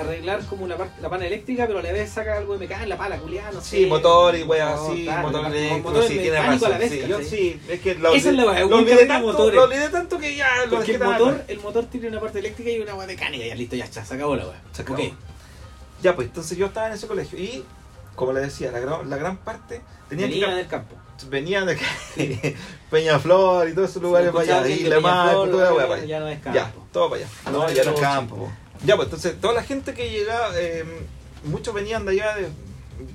arreglar 0.00 0.44
como 0.46 0.66
la 0.66 0.76
parte 0.76 1.00
la 1.02 1.08
pana 1.10 1.26
eléctrica, 1.26 1.66
pero 1.66 1.78
a 1.78 1.82
la 1.82 1.92
vez 1.92 2.10
saca 2.10 2.36
algo 2.36 2.52
de 2.54 2.60
mecánica, 2.60 2.86
la 2.88 2.96
pala 2.96 3.18
culiada, 3.18 3.50
no 3.52 3.60
sé. 3.60 3.78
Sí, 3.78 3.86
motor 3.86 4.36
y 4.36 4.42
weas 4.42 4.78
así, 4.80 5.08
motor 5.22 5.46
eléctrico, 5.46 5.88
motor 5.88 6.04
sí, 6.04 6.14
tiene 6.18 6.30
la 6.30 6.46
razón. 6.46 6.78
vez, 6.78 6.90
Sí, 6.92 6.98
yo 7.00 7.08
¿cachai? 7.16 7.24
sí, 7.24 7.60
es 7.68 7.80
que 7.80 7.94
lo, 7.96 8.14
Esa 8.14 8.30
es 8.30 8.36
la 8.36 8.44
wea, 8.46 8.60
lo 8.64 8.76
olvidé 8.76 9.06
tanto, 9.06 9.26
motores. 9.26 9.54
lo 9.54 9.64
olvidé 9.64 9.88
tanto 9.88 10.18
que 10.18 10.36
ya 10.36 10.48
lo 10.66 10.76
Porque 10.76 10.92
el 10.92 11.02
motor, 11.02 11.44
el 11.48 11.60
motor 11.60 11.84
tiene 11.86 12.08
una 12.08 12.20
parte 12.20 12.38
eléctrica 12.38 12.70
y 12.70 12.78
una 12.80 12.94
wea 12.94 13.06
mecánica, 13.06 13.44
ya 13.46 13.54
listo, 13.54 13.76
ya 13.76 13.84
está, 13.84 14.04
se 14.04 14.14
acabó 14.14 14.36
la 14.36 14.46
wea. 14.46 14.60
Se 14.72 14.82
acabó. 14.82 15.02
Ok. 15.02 15.12
Ya, 16.02 16.14
pues 16.14 16.28
entonces 16.28 16.56
yo 16.56 16.66
estaba 16.66 16.86
en 16.88 16.92
ese 16.92 17.06
colegio 17.08 17.38
y, 17.38 17.64
como 18.14 18.32
le 18.32 18.40
decía, 18.40 18.70
la 18.70 18.78
gran, 18.80 19.10
la 19.10 19.16
gran 19.16 19.36
parte 19.38 19.80
tenía 20.08 20.26
Venía 20.26 20.46
que 20.48 20.54
del 20.54 20.66
campo. 20.68 20.94
venían 21.28 21.66
de 21.66 21.76
Peñaflor 22.90 23.68
y 23.68 23.74
todos 23.74 23.90
esos 23.90 24.02
lugares 24.02 24.30
para 24.30 24.60
allá, 24.60 24.68
y 24.68 24.84
La 24.84 25.00
Maipo, 25.00 25.48
toda 25.48 25.64
la 25.66 25.72
wea 25.74 25.86
para 25.88 25.98
allá. 26.00 26.06
Ya 26.06 26.20
no 26.20 26.28
es 26.28 26.38
Ya, 26.44 26.52
campo. 26.52 26.86
todo 26.92 27.10
para 27.10 27.22
allá. 27.22 27.30
No, 27.52 27.70
ya 27.70 27.84
no 27.84 27.90
es 27.94 28.00
campo. 28.00 28.52
Ya, 28.84 28.96
pues 28.96 29.06
entonces 29.06 29.40
toda 29.40 29.54
la 29.54 29.62
gente 29.62 29.92
que 29.94 30.10
llegaba, 30.10 30.50
eh, 30.56 30.84
muchos 31.44 31.74
venían 31.74 32.04
de 32.06 32.12
allá, 32.12 32.36
de, 32.36 32.50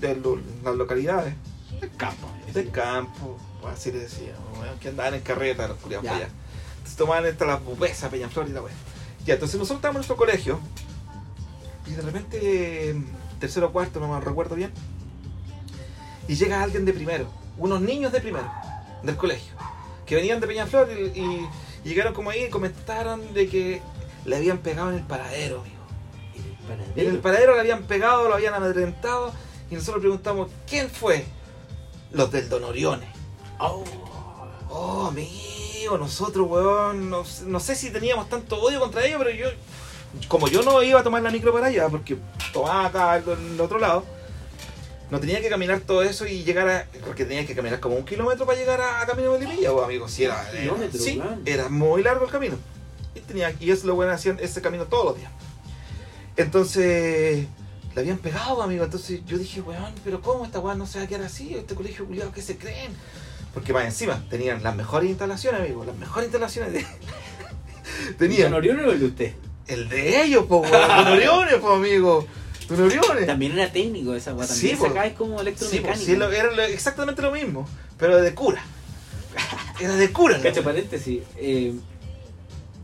de 0.08 0.16
lo- 0.16 0.40
las 0.64 0.76
localidades, 0.76 1.34
El 1.82 1.92
campo. 1.96 2.28
del 2.54 2.70
campo, 2.72 3.38
pues 3.62 3.74
así 3.76 3.92
le 3.92 4.00
decíamos, 4.00 4.42
weón, 4.60 4.78
que 4.80 4.90
andaban 4.90 5.14
en 5.16 5.22
carreta 5.22 5.68
los 5.68 5.78
culiados 5.78 6.08
allá. 6.08 6.28
Entonces 6.76 6.96
tomaban 6.98 7.26
esta 7.26 7.46
las 7.46 7.64
bubesas, 7.64 8.10
Peñaflor 8.12 8.48
y 8.50 8.52
la 8.52 8.62
wea. 8.62 8.74
Ya, 9.26 9.36
entonces 9.36 9.58
nosotros 9.58 9.78
estábamos 9.78 9.98
en 9.98 10.00
nuestro 10.08 10.18
colegio 10.18 10.60
y 11.88 11.92
de 11.92 12.02
repente, 12.02 12.96
tercero 13.40 13.68
o 13.68 13.72
cuarto, 13.72 14.00
no 14.02 14.08
me 14.14 14.20
recuerdo 14.20 14.56
bien, 14.56 14.72
y 16.28 16.36
llega 16.36 16.62
alguien 16.62 16.86
de 16.86 16.94
primero, 16.94 17.28
unos 17.58 17.82
niños 17.82 18.12
de 18.12 18.20
primero, 18.22 18.50
del 19.02 19.16
colegio, 19.16 19.54
que 20.06 20.16
venían 20.16 20.40
de 20.40 20.48
Peñaflor 20.48 20.90
y, 20.92 21.20
y 21.20 21.48
llegaron 21.90 22.14
como 22.14 22.30
ahí 22.30 22.46
y 22.46 22.50
comentaron 22.50 23.34
de 23.34 23.48
que 23.50 23.82
le 24.26 24.36
habían 24.36 24.60
pegado 24.60 24.90
en 24.90 24.98
el 24.98 25.04
paradero, 25.04 25.62
amigo. 25.62 25.76
En 26.96 27.10
el 27.10 27.20
paradero 27.20 27.54
le 27.56 27.60
habían 27.62 27.84
pegado, 27.84 28.28
lo 28.30 28.36
habían 28.36 28.54
amedrentado 28.54 29.34
y 29.70 29.76
nosotros 29.76 30.02
preguntamos, 30.02 30.50
¿quién 30.68 30.90
fue? 30.90 31.26
Los 32.12 32.32
del 32.32 32.48
Don 32.50 32.64
Orione. 32.64 33.08
Oh. 33.60 33.84
Oh, 34.70 35.06
amigo, 35.08 35.98
nosotros, 35.98 36.48
weón, 36.50 37.10
no, 37.10 37.26
sé- 37.26 37.46
no 37.46 37.60
sé 37.60 37.76
si 37.76 37.92
teníamos 37.92 38.28
tanto 38.30 38.60
odio 38.62 38.80
contra 38.80 39.06
ellos, 39.06 39.22
pero 39.24 39.30
yo, 39.36 39.48
como 40.28 40.48
yo 40.48 40.64
no 40.64 40.82
iba 40.82 41.00
a 41.00 41.04
tomar 41.04 41.22
la 41.22 41.30
micro 41.30 41.54
para 41.54 41.68
allá, 41.68 41.90
porque 41.90 42.18
tomaba 42.52 42.86
acá 42.88 43.18
en 43.18 43.54
el 43.54 43.62
otro 43.62 43.78
lado, 43.78 44.04
no 45.12 45.20
tenía 45.20 45.42
que 45.42 45.50
caminar 45.50 45.82
todo 45.82 46.02
eso 46.02 46.26
y 46.26 46.44
llegar 46.44 46.68
a, 46.70 46.88
porque 47.06 47.26
tenía 47.26 47.46
que 47.46 47.54
caminar 47.54 47.80
como 47.80 47.96
un 47.98 48.06
kilómetro 48.06 48.48
para 48.48 48.58
llegar 48.58 48.82
a, 48.82 49.02
a 49.02 49.06
Camino 49.06 49.34
de 49.34 49.40
Melipilla, 49.40 49.72
pues, 49.72 49.86
amigo, 49.86 50.08
si 50.08 50.24
era, 50.24 50.44
sí, 50.92 51.16
claro. 51.18 51.38
era 51.46 51.70
muy 51.70 52.02
largo 52.02 52.26
el 52.26 52.32
camino. 52.32 52.56
Y, 53.16 53.20
tenía, 53.22 53.54
y 53.60 53.72
eso 53.72 53.88
lo 53.88 53.96
bueno 53.96 54.12
hacían 54.12 54.38
ese 54.42 54.62
camino 54.62 54.86
todos 54.86 55.06
los 55.06 55.18
días. 55.18 55.32
Entonces, 56.36 57.46
le 57.96 58.02
habían 58.02 58.18
pegado, 58.18 58.62
amigo. 58.62 58.84
Entonces 58.84 59.22
yo 59.26 59.38
dije, 59.38 59.62
weón, 59.62 59.94
pero 60.04 60.22
¿cómo 60.22 60.46
esta 60.46 60.60
weón 60.60 60.80
no 60.80 60.88
se 60.88 61.00
va 61.00 61.06
a 61.06 61.08
quedar 61.08 61.24
así? 61.24 61.54
Este 61.56 61.76
colegio 61.76 62.06
culiado, 62.06 62.32
¿qué 62.32 62.42
se 62.42 62.58
creen? 62.58 62.92
Porque 63.54 63.72
más 63.72 63.86
encima 63.86 64.24
tenían 64.30 64.64
las 64.64 64.76
mejores 64.76 65.10
instalaciones, 65.10 65.62
amigo, 65.62 65.86
las 65.86 65.96
mejores 65.96 66.26
instalaciones 66.28 66.74
de, 66.74 66.86
Tenía 68.18 68.46
¿Don 68.46 68.56
Orión 68.56 68.80
o 68.80 68.92
el 68.92 69.00
de 69.00 69.06
usted? 69.06 69.34
el 69.68 69.88
de 69.88 70.24
ellos, 70.24 70.46
po, 70.46 70.58
weón. 70.58 70.74
Oriones, 71.08 71.56
po, 71.56 71.74
amigo. 71.74 72.28
Oriones. 72.70 73.28
También 73.28 73.52
era 73.58 73.72
técnico 73.72 74.16
esa. 74.16 74.32
También 74.32 74.48
Sí, 74.50 74.72
esa 74.72 74.80
po. 74.86 74.88
acá 74.88 75.06
es 75.06 75.14
como 75.14 75.36
Sí, 75.36 75.42
electromecánico. 75.42 76.06
sí, 76.06 76.16
lo- 76.16 76.32
era 76.32 76.52
lo- 76.52 76.64
exactamente 76.64 77.22
lo 77.22 77.32
mismo, 77.32 77.68
pero 78.00 78.18
de 78.22 78.34
cura. 78.34 78.64
Era 79.80 79.96
de 79.96 80.12
cura. 80.12 80.38
¿no? 80.38 80.44
Cacho, 80.44 80.64
paréntesis. 80.64 81.22
eh, 81.38 81.74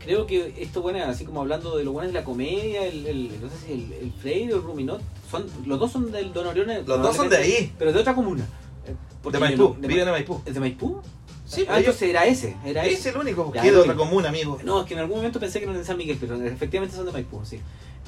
creo 0.00 0.26
que 0.26 0.54
esto, 0.58 0.82
bueno, 0.82 1.04
así 1.04 1.24
como 1.24 1.40
hablando 1.42 1.76
de 1.76 1.84
lo 1.84 1.92
bueno 1.92 2.08
de 2.08 2.14
la 2.14 2.24
comedia, 2.24 2.84
el, 2.86 3.06
el- 3.06 3.40
no 3.40 3.48
sé 3.48 3.54
si 3.66 3.72
el, 3.72 3.92
el 3.92 4.12
Freire 4.12 4.54
o 4.54 4.56
el 4.56 4.62
Ruminot, 4.62 5.00
son, 5.30 5.46
los 5.66 5.78
dos 5.78 5.92
son 5.92 6.10
del 6.10 6.32
Don 6.32 6.46
Orión. 6.46 6.68
Los 6.86 7.02
dos 7.02 7.14
son 7.16 7.28
de 7.28 7.36
ahí. 7.36 7.72
Pero 7.78 7.92
de 7.92 8.00
otra 8.00 8.14
comuna. 8.14 8.44
Eh, 8.86 8.94
porque 9.22 9.38
De 9.38 9.44
Maipú, 9.44 9.62
no- 9.74 9.80
de 9.80 9.86
viven 9.88 10.06
en 10.08 10.12
Maipú. 10.12 10.40
¿Es 10.44 10.54
de 10.54 10.60
Maipú? 10.60 11.00
Sí, 11.46 11.64
ah, 11.68 11.78
entonces 11.78 12.02
era 12.08 12.24
ese. 12.26 12.56
Era 12.64 12.84
Es 12.86 13.00
ese. 13.00 13.08
el 13.10 13.16
único 13.16 13.50
que 13.52 13.58
es 13.58 13.64
de 13.64 13.76
otra 13.76 13.94
comuna, 13.94 14.28
amigo. 14.28 14.58
No, 14.64 14.80
es 14.80 14.86
que 14.86 14.94
en 14.94 15.00
algún 15.00 15.16
momento 15.18 15.38
pensé 15.40 15.58
que 15.58 15.64
eran 15.64 15.76
de 15.76 15.84
San 15.84 15.96
Miguel, 15.96 16.16
pero 16.20 16.36
efectivamente 16.44 16.94
son 16.96 17.06
de 17.06 17.12
Maipú, 17.12 17.44
sí. 17.44 17.60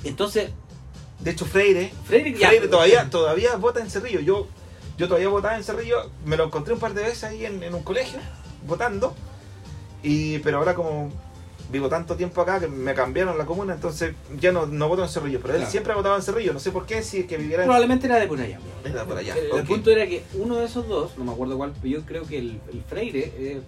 Entonces, 0.05 0.51
De 1.21 1.31
hecho, 1.33 1.45
Freire, 1.45 1.93
Freire, 2.05 2.31
ya, 2.33 2.49
Freire 2.49 2.61
pero- 2.67 2.71
todavía, 2.71 3.09
todavía 3.11 3.55
vota 3.57 3.81
en 3.81 3.91
Cerrillo. 3.91 4.21
Yo, 4.21 4.47
yo 4.99 5.07
todavía 5.09 5.29
votaba 5.29 5.57
en 5.57 5.63
Cerrillo, 5.65 6.11
me 6.25 6.37
lo 6.37 6.45
encontré 6.45 6.73
un 6.75 6.81
par 6.81 6.95
de 6.95 7.03
veces 7.03 7.25
ahí 7.25 7.45
en, 7.47 7.63
en 7.63 7.75
un 7.75 7.83
colegio, 7.83 8.19
votando. 8.67 9.15
Y, 10.03 10.39
pero 10.41 10.59
ahora 10.59 10.75
como 10.75 11.11
vivo 11.73 11.88
tanto 11.88 12.14
tiempo 12.14 12.41
acá 12.43 12.61
que 12.61 12.69
me 12.69 12.95
cambiaron 12.95 13.37
la 13.38 13.47
comuna, 13.47 13.73
entonces 13.75 14.14
ya 14.38 14.52
no, 14.52 14.67
no 14.67 14.88
voto 14.88 15.02
en 15.02 15.09
Cerrillo. 15.09 15.41
Pero 15.41 15.55
él 15.55 15.61
Claro. 15.61 15.71
siempre 15.73 15.93
ha 15.93 15.97
votado 15.97 16.17
en 16.17 16.23
Cerrillo, 16.23 16.52
no 16.52 16.61
sé 16.61 16.71
por 16.71 16.87
qué, 16.87 17.02
si 17.02 17.21
es 17.21 17.26
que 17.26 17.37
viviera 17.38 17.62
en... 17.62 17.67
Probablemente 17.67 18.07
era 18.07 18.17
de 18.21 18.26
por 18.29 18.38
allá. 18.41 18.59
Era 18.85 19.05
por 19.05 19.17
allá, 19.17 19.35
El, 19.37 19.64
punto 19.64 19.91
era 19.91 20.07
que 20.07 20.23
uno 20.35 20.57
de 20.57 20.67
esos 20.67 20.87
dos, 20.87 21.17
no 21.19 21.25
me 21.25 21.33
acuerdo 21.33 21.57
cuál, 21.57 21.73
pero 21.83 21.99
yo 22.00 22.07
creo 22.07 22.25
que 22.25 22.38
el, 22.38 22.61
el 22.73 22.83
Freire 22.88 23.33
eh, 23.38 23.61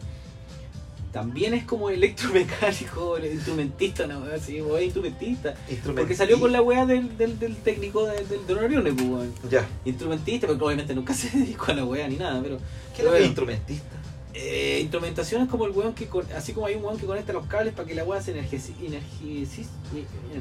también 1.12 1.54
es 1.54 1.64
como 1.64 1.90
electromecánico, 1.90 3.16
el 3.18 3.32
instrumentista, 3.32 4.06
¿no? 4.06 4.24
Así, 4.34 4.60
o 4.60 4.76
es 4.76 4.84
instrumentista. 4.84 5.50
Instrumentista. 5.70 5.92
Porque 5.94 6.14
salió 6.16 6.40
con 6.40 6.52
la 6.52 6.60
weá 6.60 6.84
del, 6.86 7.16
del, 7.16 7.38
del 7.38 7.56
técnico 7.56 8.04
de- 8.06 8.24
del 8.24 8.46
Don 8.46 8.58
Oriones, 8.58 8.94
pues. 8.94 9.50
Ya. 9.50 9.64
Instrumentista, 9.84 10.46
porque 10.48 10.64
obviamente 10.64 10.94
nunca 10.94 11.14
se 11.14 11.30
dedicó 11.38 11.66
a 11.70 11.74
la 11.74 11.84
weá 11.84 12.08
ni 12.08 12.16
nada, 12.16 12.40
pero. 12.42 12.56
¿Qué 12.58 12.62
pero 12.98 13.08
es 13.08 13.12
bueno, 13.12 13.26
instrumentista? 13.26 13.96
Eh, 14.34 14.78
instrumentación 14.82 15.42
es 15.42 15.48
como 15.48 15.64
el 15.66 15.70
weón 15.72 15.94
que, 15.94 16.06
con- 16.06 16.30
así 16.32 16.52
como 16.52 16.66
hay 16.66 16.74
un 16.74 16.84
weón 16.84 16.98
que 16.98 17.06
conecta 17.06 17.32
los 17.32 17.46
cables 17.46 17.72
para 17.72 17.86
que 17.88 17.94
la 17.94 18.04
weá 18.04 18.20
se 18.20 18.32
energice. 18.32 18.72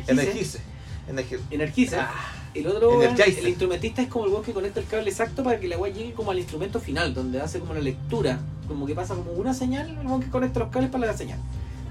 Energice. 0.08 0.60
Energi- 1.10 1.40
Energice. 1.52 1.96
Ah, 1.98 2.12
El 2.54 2.68
otro, 2.68 2.98
weón, 2.98 3.16
el 3.42 3.48
instrumentista 3.50 4.02
es 4.02 4.08
como 4.08 4.26
el 4.26 4.32
weón 4.32 4.44
que 4.44 4.54
conecta 4.54 4.80
el 4.80 4.86
cable 4.88 5.10
exacto 5.10 5.44
para 5.44 5.60
que 5.60 5.68
la 5.68 5.78
weá 5.78 5.92
llegue 5.94 6.14
como 6.14 6.32
al 6.32 6.40
instrumento 6.40 6.80
final, 6.80 7.14
donde 7.14 7.42
hace 7.42 7.60
como 7.60 7.74
la 7.74 7.82
lectura, 7.82 8.40
como 8.68 8.86
que 8.86 8.96
pasa 8.96 9.16
como 9.16 9.32
una 9.34 9.54
señal, 9.54 9.90
el 10.00 10.06
weón 10.08 10.22
que 10.22 10.30
conecta 10.30 10.60
los 10.60 10.70
cables 10.70 10.90
para 10.90 11.06
la 11.08 11.18
señal. 11.18 11.40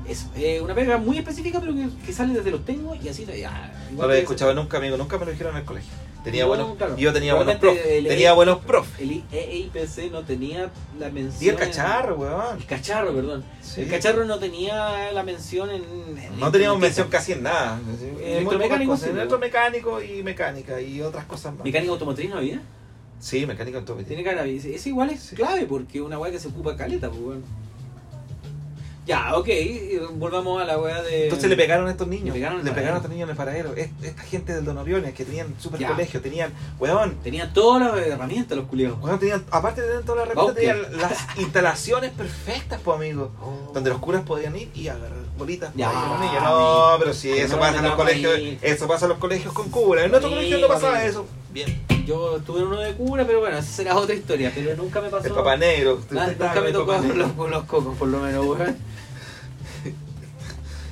Eso, 0.08 0.26
eh, 0.34 0.60
una 0.60 0.74
pega 0.74 0.98
muy 0.98 1.18
específica, 1.18 1.60
pero 1.60 1.74
que, 1.74 1.88
que 2.04 2.12
sale 2.12 2.34
desde 2.34 2.50
los 2.50 2.64
técnicos 2.64 2.98
y 3.04 3.08
así, 3.08 3.24
ya, 3.24 3.72
no 3.92 4.06
lo 4.06 4.12
he 4.12 4.18
escuchado 4.20 4.52
nunca, 4.54 4.78
amigo. 4.78 4.96
Nunca 4.96 5.16
me 5.18 5.26
lo 5.26 5.30
dijeron 5.30 5.52
en 5.54 5.60
el 5.60 5.64
colegio. 5.64 5.92
Tenía 6.24 6.42
No, 6.42 6.48
buenos... 6.48 6.76
claro. 6.76 6.96
Yo 6.96 7.12
tenía 7.12 7.34
buenos 7.34 7.56
el- 7.62 8.06
Tenía 8.06 8.32
buenos 8.32 8.58
profes. 8.58 9.00
El 9.00 9.24
EIPC 9.32 10.10
no 10.12 10.22
tenía 10.22 10.70
la 10.98 11.10
mención. 11.10 11.42
Y 11.44 11.48
el 11.48 11.56
cacharro, 11.56 12.16
weón. 12.16 12.58
El 12.58 12.66
cacharro, 12.66 13.12
perdón. 13.12 13.44
Sí. 13.60 13.80
El 13.82 13.88
cacharro 13.88 14.24
no 14.24 14.38
tenía 14.38 15.10
la 15.12 15.22
mención 15.24 15.70
en. 15.70 15.82
en 16.18 16.38
No 16.40 16.50
teníamos 16.52 16.78
mención 16.78 17.08
casi 17.08 17.32
en 17.32 17.42
nada. 17.42 17.80
Electromecánico, 18.22 18.96
sí, 18.96 19.08
electromecánico 19.10 20.02
y 20.02 20.22
mecánica 20.22 20.80
y 20.80 21.00
otras 21.00 21.24
cosas 21.24 21.54
más. 21.54 21.64
¿Mecánica 21.64 21.92
automotriz 21.92 22.30
no 22.30 22.38
había? 22.38 22.60
Sí, 23.18 23.46
mecánica 23.46 23.78
automática. 23.78 24.08
Tiene 24.08 24.24
cara. 24.24 24.44
Es 24.46 24.86
igual 24.86 25.10
es 25.10 25.30
clave 25.34 25.66
porque 25.66 26.00
una 26.00 26.18
weá 26.18 26.30
que 26.32 26.38
se 26.40 26.48
ocupa 26.48 26.76
caleta, 26.76 27.08
pues 27.08 27.20
weón. 27.20 27.44
Ya, 29.04 29.34
ok, 29.36 29.48
volvamos 30.12 30.62
a 30.62 30.64
la 30.64 30.78
weá 30.78 31.02
de. 31.02 31.24
Entonces 31.24 31.50
le 31.50 31.56
pegaron 31.56 31.88
a 31.88 31.90
estos 31.90 32.06
niños. 32.06 32.36
Le 32.36 32.40
Le 32.62 32.70
pegaron 32.70 32.94
a 32.94 32.96
estos 32.98 33.10
niños 33.10 33.24
en 33.24 33.30
el 33.30 33.36
paradero. 33.36 33.74
Es- 33.74 33.90
Esta 34.00 34.22
gente 34.22 34.54
del 34.54 34.64
Don 34.64 34.78
Oriones 34.78 35.12
que 35.14 35.24
tenían 35.24 35.54
super 35.58 35.80
Ya. 35.80 35.88
colegio, 35.88 36.20
tenían, 36.20 36.52
weón, 36.78 37.16
Tenían 37.22 37.52
todas 37.52 37.82
las 37.96 38.06
herramientas 38.06 38.56
los 38.56 38.68
culiados. 38.68 38.98
weón, 39.02 39.18
tenían, 39.18 39.44
aparte 39.50 39.80
de 39.82 39.88
tener 39.88 40.04
todas 40.04 40.28
las 40.28 40.36
herramientas, 40.36 40.56
tenían 40.56 41.00
las 41.00 41.18
instalaciones 41.38 42.12
perfectas, 42.12 42.80
pues 42.84 42.96
amigo. 42.96 43.32
Oh. 43.42 43.72
Donde 43.72 43.90
los 43.90 43.98
curas 43.98 44.22
podían 44.22 44.54
ir 44.56 44.70
y 44.74 44.86
agarrar 44.86 45.18
bolitas. 45.36 45.72
Ya. 45.74 45.90
No, 45.92 46.90
pero 47.00 47.12
si 47.12 47.28
No 47.30 47.34
eso 47.36 47.58
pasa 47.58 47.78
en 47.78 47.84
los 47.84 47.94
colegios, 47.96 48.38
eso 48.62 48.86
pasa 48.86 49.06
en 49.06 49.08
los 49.10 49.18
colegios 49.18 49.52
con 49.52 49.68
cura. 49.70 50.04
En 50.04 50.10
nuestro 50.12 50.30
colegio 50.30 50.58
no 50.58 50.68
pasaba 50.68 51.04
eso. 51.04 51.26
Bien. 51.52 51.84
Yo 52.06 52.38
estuve 52.38 52.60
en 52.60 52.66
uno 52.66 52.80
de 52.80 52.94
cura, 52.94 53.26
pero 53.26 53.40
bueno, 53.40 53.58
esa 53.58 53.70
será 53.70 53.96
otra 53.96 54.14
historia. 54.14 54.50
Pero 54.54 54.74
nunca 54.76 55.00
me 55.00 55.08
pasó. 55.08 55.26
El 55.26 55.34
papá 55.34 55.56
negro. 55.56 56.00
Ah, 56.16 56.26
nunca 56.26 56.60
me 56.60 56.72
tocó 56.72 56.96
con 56.96 57.18
los, 57.18 57.32
con 57.32 57.50
los 57.50 57.64
cocos, 57.64 57.96
por 57.96 58.08
lo 58.08 58.20
menos, 58.20 58.44
weón. 58.46 58.76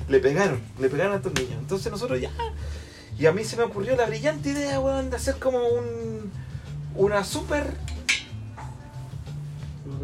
Le 0.07 0.19
pegaron, 0.19 0.61
le 0.79 0.89
pegaron 0.89 1.13
a 1.13 1.15
estos 1.17 1.33
niños. 1.33 1.55
Entonces 1.59 1.91
nosotros 1.91 2.19
ya. 2.19 2.31
Y 3.17 3.25
a 3.25 3.31
mí 3.31 3.43
se 3.43 3.57
me 3.57 3.63
ocurrió 3.63 3.95
la 3.95 4.05
brillante 4.05 4.49
idea, 4.49 4.79
weón, 4.79 5.09
de 5.09 5.15
hacer 5.15 5.37
como 5.37 5.59
un. 5.59 6.31
Una 6.95 7.23
super. 7.23 7.65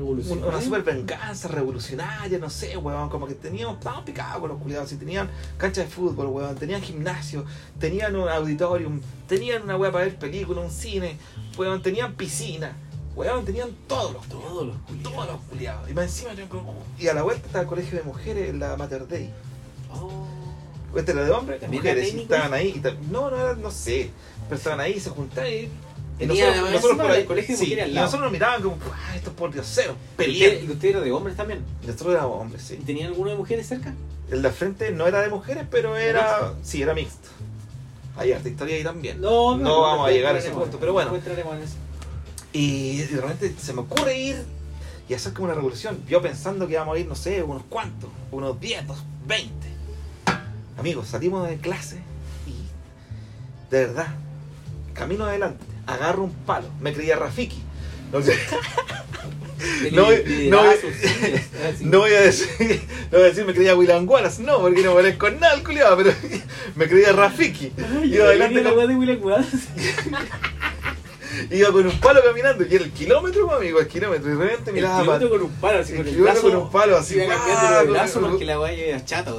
Un- 0.04 0.44
Una 0.44 0.62
super 0.62 0.84
venganza 0.84 1.48
revolucionaria, 1.48 2.38
no 2.39 2.50
sé, 2.50 2.77
weón. 2.77 3.10
Como 3.10 3.27
que 3.27 3.34
teníamos. 3.36 3.77
Estábamos 3.77 4.06
picados 4.06 4.39
con 4.39 4.50
los 4.50 4.62
culiados. 4.62 4.92
Y 4.92 4.96
tenían 4.98 5.30
cancha 5.58 5.82
de 5.82 5.88
fútbol, 5.88 6.27
weón. 6.27 6.56
Tenían 6.56 6.82
gimnasio. 6.82 7.46
Tenían 7.80 8.16
un 8.16 8.30
auditorium. 8.30 9.01
Tenían 9.27 9.63
una 9.63 9.77
weá 9.77 9.92
para 9.92 10.06
ver 10.06 10.16
películas, 10.18 10.66
un 10.66 10.72
cine. 10.72 11.18
Weón, 11.58 11.82
tenían 11.82 12.13
piscina. 12.16 12.75
Weón, 13.16 13.44
tenían 13.46 13.70
todos 13.88 14.13
los 14.13 14.27
Todos 14.27 14.68
los 14.68 14.77
culiados. 14.77 15.13
Todos 15.13 15.27
los 15.27 15.42
culiados. 15.50 15.89
Y 15.89 15.94
más 15.94 16.06
encima 16.06 16.32
Y 17.00 17.08
a 17.08 17.13
la 17.16 17.24
vuelta 17.24 17.46
estaba 17.48 17.63
el 17.63 17.68
colegio 17.68 17.98
de 17.98 18.04
mujeres, 18.04 18.54
la 18.56 18.77
Mater 18.77 19.08
Dei. 19.08 19.32
Oh. 19.92 20.27
Este 20.96 21.12
era 21.12 21.24
de 21.24 21.32
hombres, 21.32 21.60
¿También 21.60 21.82
mujeres, 21.84 22.13
y 22.13 22.22
estaban 22.22 22.54
ahí. 22.54 22.70
y 22.84 23.12
no, 23.12 23.30
no, 23.30 23.56
no 23.56 23.72
sé. 23.72 24.12
Pero 24.48 24.56
estaban 24.56 24.80
ahí, 24.80 25.00
se 25.00 25.10
juntaban 25.10 25.51
y. 25.51 25.70
y 26.17 26.25
Tenía, 26.27 26.47
nosotros, 26.47 26.71
nosotros 26.74 26.97
por 27.00 27.12
ahí. 27.12 27.24
colegio 27.25 27.55
sí, 27.57 27.74
y 27.74 27.93
nosotros 27.93 28.21
nos 28.24 28.31
miraban 28.31 28.62
como, 28.62 28.77
ah, 28.91 29.15
estos 29.15 29.33
por 29.33 29.53
dioseros, 29.53 29.95
¿Y 29.95 30.17
peleando. 30.17 30.65
y 30.65 30.71
usted 30.71 30.89
era 30.89 31.00
de 31.01 31.12
hombres 31.12 31.36
también? 31.36 31.63
Nosotros 31.86 32.13
éramos 32.15 32.41
hombres, 32.41 32.63
¿Y 32.71 32.75
sí. 32.75 32.81
tenían 32.86 33.07
alguno 33.09 33.29
de 33.31 33.38
mujeres 33.38 33.67
cerca? 33.67 33.93
El 34.31 34.41
de 34.41 34.50
frente 34.51 34.91
no 34.91 35.07
era 35.07 35.21
de 35.21 35.29
mujeres, 35.29 35.65
pero 35.69 35.95
era. 35.95 36.53
Sí, 36.63 36.81
era 36.81 36.93
mixto. 36.93 37.29
Hay 38.17 38.31
harta 38.33 38.50
historia 38.50 38.75
ahí 38.75 38.83
también. 38.83 39.21
No, 39.21 39.57
No 39.57 39.81
vamos 39.81 40.07
a 40.07 40.12
llegar 40.12 40.36
a 40.36 40.39
ese 40.39 40.50
punto, 40.50 40.77
pero 40.79 40.91
bueno. 40.93 41.12
no 41.12 41.17
eso. 41.17 41.75
Y 42.51 42.97
de 43.03 43.21
repente 43.21 43.53
se 43.62 43.74
me 43.74 43.81
ocurre 43.81 44.17
ir 44.17 44.43
y 45.07 45.13
hacer 45.13 45.33
como 45.33 45.45
una 45.45 45.53
revolución. 45.53 46.00
Yo 46.07 46.21
pensando 46.21 46.65
que 46.67 46.74
íbamos 46.74 46.95
a 46.95 47.00
ir, 47.00 47.07
no 47.07 47.15
sé, 47.15 47.43
unos 47.43 47.63
cuantos, 47.69 48.09
unos 48.31 48.59
10, 48.59 48.86
unos 48.86 49.03
20. 49.27 49.53
Amigos, 50.79 51.07
salimos 51.07 51.47
de 51.47 51.57
clase 51.57 51.97
y 52.47 53.71
de 53.71 53.86
verdad, 53.86 54.07
camino 54.93 55.25
adelante, 55.25 55.63
agarro 55.88 56.24
un 56.25 56.34
palo, 56.34 56.67
me 56.79 56.94
creía 56.94 57.15
Rafiki. 57.15 57.62
No, 58.12 58.22
sé, 58.22 58.38
No, 59.91 60.03
no, 60.03 60.10
voy 62.00 62.12
a 62.13 62.22
decir, 62.22 62.82
no 63.12 63.17
voy 63.17 63.22
a 63.22 63.29
decir 63.29 63.44
me 63.46 63.53
creía 63.53 63.75
William 63.75 64.08
Wallace, 64.08 64.41
no, 64.44 64.60
porque 64.60 64.84
no 64.84 64.94
parezco 64.94 65.25
con 65.25 65.39
nada 65.39 65.56
el 65.56 65.63
culiado, 65.63 65.98
pero 65.98 66.12
me 66.75 66.88
creía 66.88 67.12
Rafiki. 67.12 67.72
Ay, 68.01 68.13
Iba 68.15 68.25
adelante 68.25 68.62
la 68.63 68.74
con- 68.75 68.88
de 68.88 68.96
William 68.96 69.24
Wallace. 69.24 69.58
Iba 71.51 71.72
con 71.72 71.86
un 71.86 72.00
palo 72.00 72.22
caminando 72.24 72.65
y 72.65 72.74
era 72.75 72.84
el 72.86 72.91
kilómetro, 72.91 73.53
amigo, 73.53 73.79
el 73.79 73.88
kilómetro. 73.88 74.27
Y 74.32 74.36
de 74.38 74.44
repente 74.44 74.70
El 74.72 74.75
miraba 74.75 75.01
kilómetro 75.01 75.29
para 75.29 75.39
con 75.41 75.50
un 75.50 75.56
palo, 75.58 75.79
así 75.79 75.91
el 75.94 75.98
con 75.98 76.08
el 76.08 76.13
kilómetro 76.13 76.41
brazo. 76.41 76.53
con 76.56 76.65
un 76.65 76.72
palo, 76.72 76.98
así, 76.98 77.15
Iba 77.15 77.27
cambiando 77.36 77.79
el 77.82 77.88
brazo 77.89 78.22
con- 78.22 78.29
porque 78.32 78.46
la 78.46 78.60
weá 78.60 78.72
era 78.72 79.06
chata. 79.06 79.34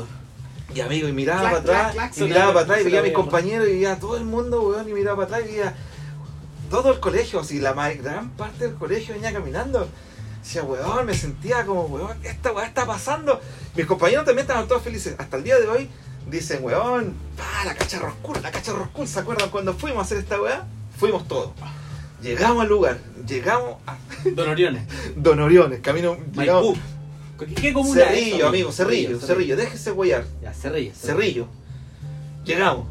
Y 0.75 0.81
amigo, 0.81 1.09
y 1.09 1.13
miraba 1.13 1.41
Clac, 1.41 1.51
para 1.51 1.61
atrás, 1.63 1.93
clac, 1.95 2.13
clac, 2.13 2.19
y 2.19 2.25
miraba 2.31 2.53
para 2.53 2.65
atrás 2.65 2.81
y 2.81 2.85
veía 2.85 3.01
a 3.01 3.03
mis 3.03 3.13
compañeros 3.13 3.69
y 3.69 3.73
veía 3.73 3.93
a 3.93 3.99
todo 3.99 4.17
el 4.17 4.25
mundo, 4.25 4.63
weón, 4.63 4.89
y 4.89 4.93
miraba 4.93 5.17
para 5.27 5.37
atrás 5.39 5.51
y 5.51 5.55
veía 5.55 5.75
todo 6.71 6.93
el 6.93 7.01
colegio, 7.01 7.41
así 7.41 7.61
la 7.61 7.75
ma- 7.75 7.91
gran 7.91 8.31
parte 8.31 8.69
del 8.69 8.75
colegio 8.77 9.15
venía 9.15 9.33
caminando. 9.33 9.89
Decía, 10.43 10.63
weón, 10.63 11.05
me 11.07 11.15
sentía 11.15 11.65
como, 11.67 11.83
weón, 11.87 12.17
esta 12.25 12.53
weá 12.53 12.67
está 12.67 12.87
pasando. 12.87 13.41
Mis 13.77 13.87
compañeros 13.87 14.25
también 14.25 14.45
estaban 14.47 14.67
todos 14.69 14.83
felices. 14.83 15.15
Hasta 15.19 15.37
el 15.37 15.45
día 15.45 15.59
de 15.59 15.69
hoy 15.69 15.89
dicen, 16.31 16.63
weón, 16.63 17.15
pa, 17.37 17.65
la 17.65 17.75
cacharro 17.75 18.09
oscura, 18.09 18.41
la 18.41 18.51
cacharro 18.51 18.85
oscura. 18.85 19.07
¿Se 19.07 19.19
acuerdan 19.21 19.51
cuando 19.51 19.75
fuimos 19.75 19.99
a 19.99 20.03
hacer 20.03 20.19
esta 20.19 20.41
weá? 20.41 20.65
Fuimos 20.97 21.27
todos. 21.29 21.51
Llegamos 22.23 22.63
al 22.63 22.69
lugar, 22.69 22.99
llegamos 23.27 23.77
a 23.87 23.97
Don 24.35 24.49
Oriones. 24.49 24.83
Don 25.17 25.39
Oriones, 25.41 25.81
camino, 25.81 26.17
llegamos. 26.33 26.77
¿Qué, 27.55 27.73
comuna 27.73 28.03
es 28.03 28.09
Cerrillo, 28.09 28.37
eso? 28.37 28.49
amigo, 28.49 28.73
Cerrillo, 28.73 29.21
Cerrillo, 29.21 29.57
déjese 29.57 29.93
huellar. 29.93 30.25
Ya, 30.43 30.53
Cerrillo. 30.53 30.93
Cerrillo. 30.95 31.47
Llegamos. 32.45 32.89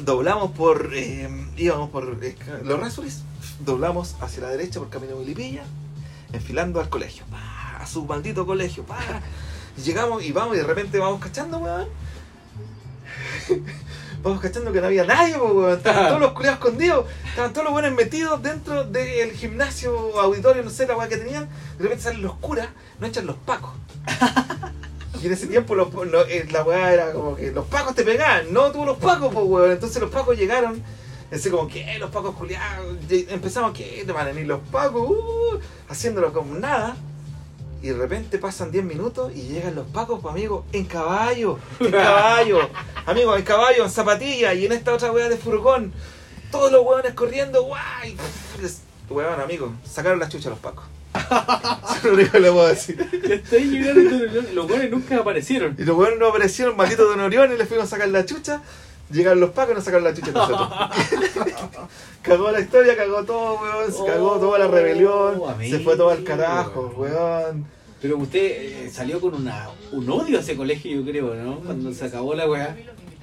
Doblamos 0.00 0.52
por. 0.52 0.90
eh, 0.94 1.28
íbamos 1.56 1.90
por 1.90 2.04
los 2.04 2.80
Rasuris. 2.80 3.22
Doblamos 3.60 4.16
hacia 4.20 4.42
la 4.42 4.50
derecha 4.50 4.78
por 4.78 4.88
camino 4.90 5.14
de 5.14 5.20
Milipilla. 5.20 5.64
Enfilando 6.32 6.80
al 6.80 6.88
colegio. 6.88 7.24
A 7.78 7.86
su 7.86 8.04
maldito 8.04 8.46
colegio. 8.46 8.84
Pa. 8.84 8.98
Llegamos 9.84 10.22
y 10.24 10.32
vamos 10.32 10.54
y 10.56 10.58
de 10.58 10.64
repente 10.64 10.98
vamos 10.98 11.20
cachando, 11.20 11.58
weón. 11.58 11.88
Vamos 14.20 14.40
cachando 14.40 14.72
que 14.72 14.80
no 14.80 14.88
había 14.88 15.04
nadie, 15.04 15.36
weón. 15.36 15.76
Estaban 15.76 16.08
todos 16.08 16.20
los 16.20 16.32
culiados 16.32 16.58
escondidos. 16.58 17.06
Estaban 17.28 17.52
todos 17.52 17.64
los 17.66 17.72
buenos 17.72 17.92
metidos 17.92 18.42
dentro 18.42 18.82
del 18.82 19.30
gimnasio, 19.30 20.20
auditorio, 20.20 20.64
no 20.64 20.70
sé, 20.70 20.88
la 20.88 20.96
weá 20.96 21.08
que 21.08 21.18
tenían. 21.18 21.48
De 21.76 21.84
repente 21.84 22.02
salen 22.02 22.22
los 22.22 22.34
curas, 22.34 22.68
no 22.98 23.06
echan 23.06 23.26
los 23.26 23.36
pacos. 23.36 23.70
Y 25.22 25.26
en 25.26 25.32
ese 25.32 25.46
tiempo 25.46 25.74
los, 25.74 25.88
eh, 26.28 26.46
la 26.50 26.62
weá 26.62 26.92
era 26.92 27.12
como 27.12 27.34
que 27.34 27.50
los 27.50 27.66
pacos 27.66 27.94
te 27.94 28.04
pegaban, 28.04 28.52
no 28.52 28.70
tú 28.70 28.84
los 28.84 28.98
pacos, 28.98 29.32
pues 29.32 29.44
weón. 29.46 29.72
Entonces 29.72 30.00
los 30.00 30.10
pacos 30.10 30.36
llegaron, 30.36 30.82
así 31.32 31.50
como 31.50 31.66
que 31.66 31.80
"Eh, 31.94 31.98
los 31.98 32.10
pacos 32.10 32.34
culiados. 32.36 32.96
Empezamos 33.10 33.72
que 33.72 34.04
te 34.06 34.12
van 34.12 34.26
a 34.26 34.30
venir 34.30 34.46
los 34.46 34.60
pacos, 34.70 35.08
uh, 35.10 35.58
haciéndolo 35.88 36.32
como 36.32 36.54
nada. 36.54 36.96
Y 37.80 37.88
de 37.88 37.94
repente 37.96 38.38
pasan 38.38 38.70
10 38.72 38.84
minutos 38.84 39.32
y 39.34 39.42
llegan 39.42 39.74
los 39.76 39.86
pacos, 39.86 40.18
pues 40.20 40.32
amigo, 40.34 40.64
en 40.72 40.84
caballo, 40.84 41.58
en 41.78 41.92
caballo, 41.92 42.58
amigo, 43.06 43.36
en 43.36 43.42
caballo, 43.44 43.84
en 43.84 43.90
zapatilla 43.90 44.52
y 44.52 44.66
en 44.66 44.72
esta 44.72 44.92
otra 44.92 45.12
weá 45.12 45.28
de 45.28 45.36
furgón. 45.36 45.92
Todos 46.50 46.72
los 46.72 46.84
weones 46.84 47.14
corriendo, 47.14 47.62
guay. 47.64 48.16
Weón, 49.08 49.40
amigo, 49.40 49.72
sacaron 49.84 50.18
la 50.18 50.28
chucha 50.28 50.48
a 50.48 50.50
los 50.50 50.58
pacos. 50.60 50.84
Es 51.98 52.04
lo 52.04 52.12
único 52.14 52.32
que 52.32 52.40
le 52.40 52.52
puedo 52.52 52.68
decir. 52.68 53.08
Estoy 53.24 53.64
llegando, 53.64 54.42
los 54.54 54.68
buenos 54.68 54.90
nunca 54.90 55.18
aparecieron. 55.18 55.74
Y 55.78 55.84
los 55.84 55.96
weones 55.96 56.18
no 56.18 56.28
aparecieron, 56.28 56.76
maldito 56.76 57.04
Don 57.06 57.20
Orión, 57.20 57.52
y 57.52 57.56
les 57.56 57.68
fuimos 57.68 57.86
a 57.86 57.90
sacar 57.90 58.08
la 58.08 58.24
chucha. 58.24 58.62
Llegaron 59.10 59.40
los 59.40 59.50
pacos 59.50 59.72
y 59.72 59.74
nos 59.76 59.84
sacaron 59.84 60.04
la 60.04 60.14
chucha 60.14 60.30
nosotros. 60.32 60.68
cagó 62.22 62.50
la 62.50 62.60
historia, 62.60 62.96
cagó 62.96 63.24
todo, 63.24 63.60
weón. 63.60 63.92
Se 63.92 64.04
cagó 64.04 64.38
toda 64.38 64.58
la 64.58 64.68
rebelión. 64.68 65.40
Oh, 65.40 65.54
se 65.60 65.80
fue 65.80 65.96
todo 65.96 66.10
al 66.10 66.22
carajo, 66.24 66.92
weón. 66.96 67.66
Pero 68.00 68.16
usted 68.18 68.40
eh, 68.40 68.90
salió 68.92 69.20
con 69.20 69.34
una, 69.34 69.70
un 69.90 70.08
odio 70.08 70.38
a 70.38 70.40
ese 70.40 70.56
colegio, 70.56 71.00
yo 71.00 71.10
creo, 71.10 71.34
¿no? 71.34 71.60
Cuando 71.60 71.92
se 71.92 72.04
acabó 72.04 72.34
la 72.34 72.48
weá. 72.48 72.76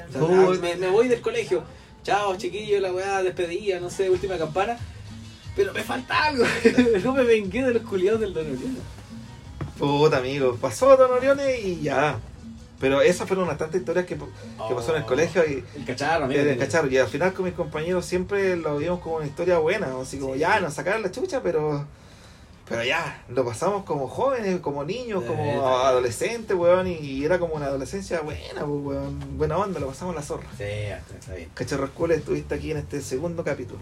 O 0.09 0.11
sea, 0.11 0.21
ah, 0.21 0.53
me, 0.61 0.75
me 0.75 0.89
voy 0.89 1.07
del 1.07 1.21
colegio. 1.21 1.63
Chao, 2.03 2.35
chiquillo, 2.35 2.79
la 2.81 2.91
weá, 2.91 3.23
despedida, 3.23 3.79
no 3.79 3.89
sé, 3.89 4.09
última 4.09 4.37
campana. 4.37 4.77
Pero 5.55 5.73
me 5.73 5.83
falta 5.83 6.25
algo. 6.25 6.45
no 7.03 7.13
me 7.13 7.23
vengué 7.23 7.63
de 7.63 7.73
los 7.73 7.83
culiados 7.83 8.19
del 8.19 8.33
Don 8.33 8.45
Orión. 8.45 8.77
Puta, 9.77 10.17
amigo. 10.17 10.55
Pasó 10.55 10.95
Don 10.97 11.11
Oriones 11.11 11.63
y 11.63 11.81
ya. 11.81 12.17
Pero 12.79 13.01
esas 13.01 13.27
fueron 13.27 13.45
unas 13.45 13.57
tantas 13.57 13.79
historias 13.79 14.05
que, 14.05 14.15
que 14.15 14.75
pasó 14.75 14.91
en 14.95 15.01
el 15.01 15.07
colegio 15.07 15.43
y. 15.47 15.63
El 15.75 15.85
cacharro, 15.85 16.25
amigo. 16.25 16.41
Y 16.91 16.97
al 16.97 17.07
final 17.07 17.33
con 17.33 17.45
mis 17.45 17.53
compañeros 17.53 18.05
siempre 18.05 18.55
lo 18.57 18.77
vimos 18.77 18.99
como 18.99 19.17
una 19.17 19.25
historia 19.25 19.59
buena, 19.59 19.87
así 20.01 20.19
como 20.19 20.35
ya, 20.35 20.59
nos 20.59 20.73
sacaron 20.73 21.01
la 21.01 21.11
chucha, 21.11 21.41
pero 21.41 21.85
pero 22.67 22.83
ya, 22.83 23.23
lo 23.29 23.45
pasamos 23.45 23.83
como 23.83 24.07
jóvenes, 24.07 24.59
como 24.59 24.83
niños, 24.83 25.23
como 25.23 25.67
adolescentes, 25.67 26.57
weón, 26.57 26.87
y 26.87 27.23
era 27.23 27.37
como 27.37 27.53
una 27.53 27.67
adolescencia 27.67 28.21
buena, 28.21 28.65
pues, 28.65 28.83
weón, 28.83 29.37
buena 29.37 29.57
onda, 29.57 29.79
lo 29.79 29.87
pasamos 29.87 30.15
la 30.15 30.23
zorra. 30.23 30.47
Sí, 30.57 30.63
está, 30.63 31.35
bien. 31.35 31.49
Cacharro 31.53 31.85
Escuela, 31.85 32.15
estuviste 32.15 32.55
aquí 32.55 32.71
en 32.71 32.77
este 32.77 33.01
segundo 33.01 33.43
capítulo. 33.43 33.81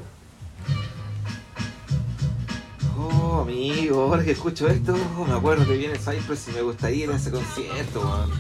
Oh, 2.98 3.42
amigo, 3.42 4.04
ahora 4.04 4.24
que 4.24 4.32
escucho 4.32 4.68
esto, 4.68 4.96
oh, 5.18 5.26
me 5.26 5.34
acuerdo 5.34 5.66
que 5.66 5.78
viene 5.78 5.98
Cypress 5.98 6.50
y 6.50 6.52
me 6.52 6.62
gustaría 6.62 7.06
ir 7.06 7.12
a 7.12 7.16
ese 7.16 7.32
concierto, 7.32 8.02
weón. 8.02 8.32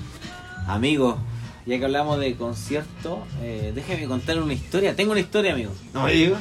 Amigo, 0.67 1.17
ya 1.65 1.79
que 1.79 1.86
hablamos 1.86 2.19
de 2.19 2.36
concierto, 2.36 3.24
eh, 3.41 3.72
déjeme 3.74 4.07
contar 4.07 4.38
una 4.41 4.53
historia. 4.53 4.95
Tengo 4.95 5.12
una 5.12 5.22
historia, 5.22 5.53
amigo. 5.53 5.72
No 5.93 6.03
me 6.03 6.13
digo. 6.13 6.38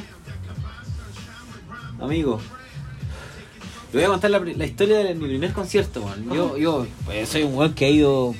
Amigo, 1.99 2.39
te 3.91 3.97
voy 3.97 4.05
a 4.05 4.09
contar 4.09 4.31
la, 4.31 4.65
historia 4.65 4.99
de 4.99 5.15
mi 5.15 5.27
primer 5.27 5.53
concierto, 5.53 6.03
weón. 6.03 6.29
Yo, 6.33 6.57
yo 6.57 6.87
pues, 7.05 7.29
soy 7.29 7.43
un 7.43 7.55
weón 7.55 7.73
que 7.73 7.85
ha 7.85 7.89
ido 7.89 8.35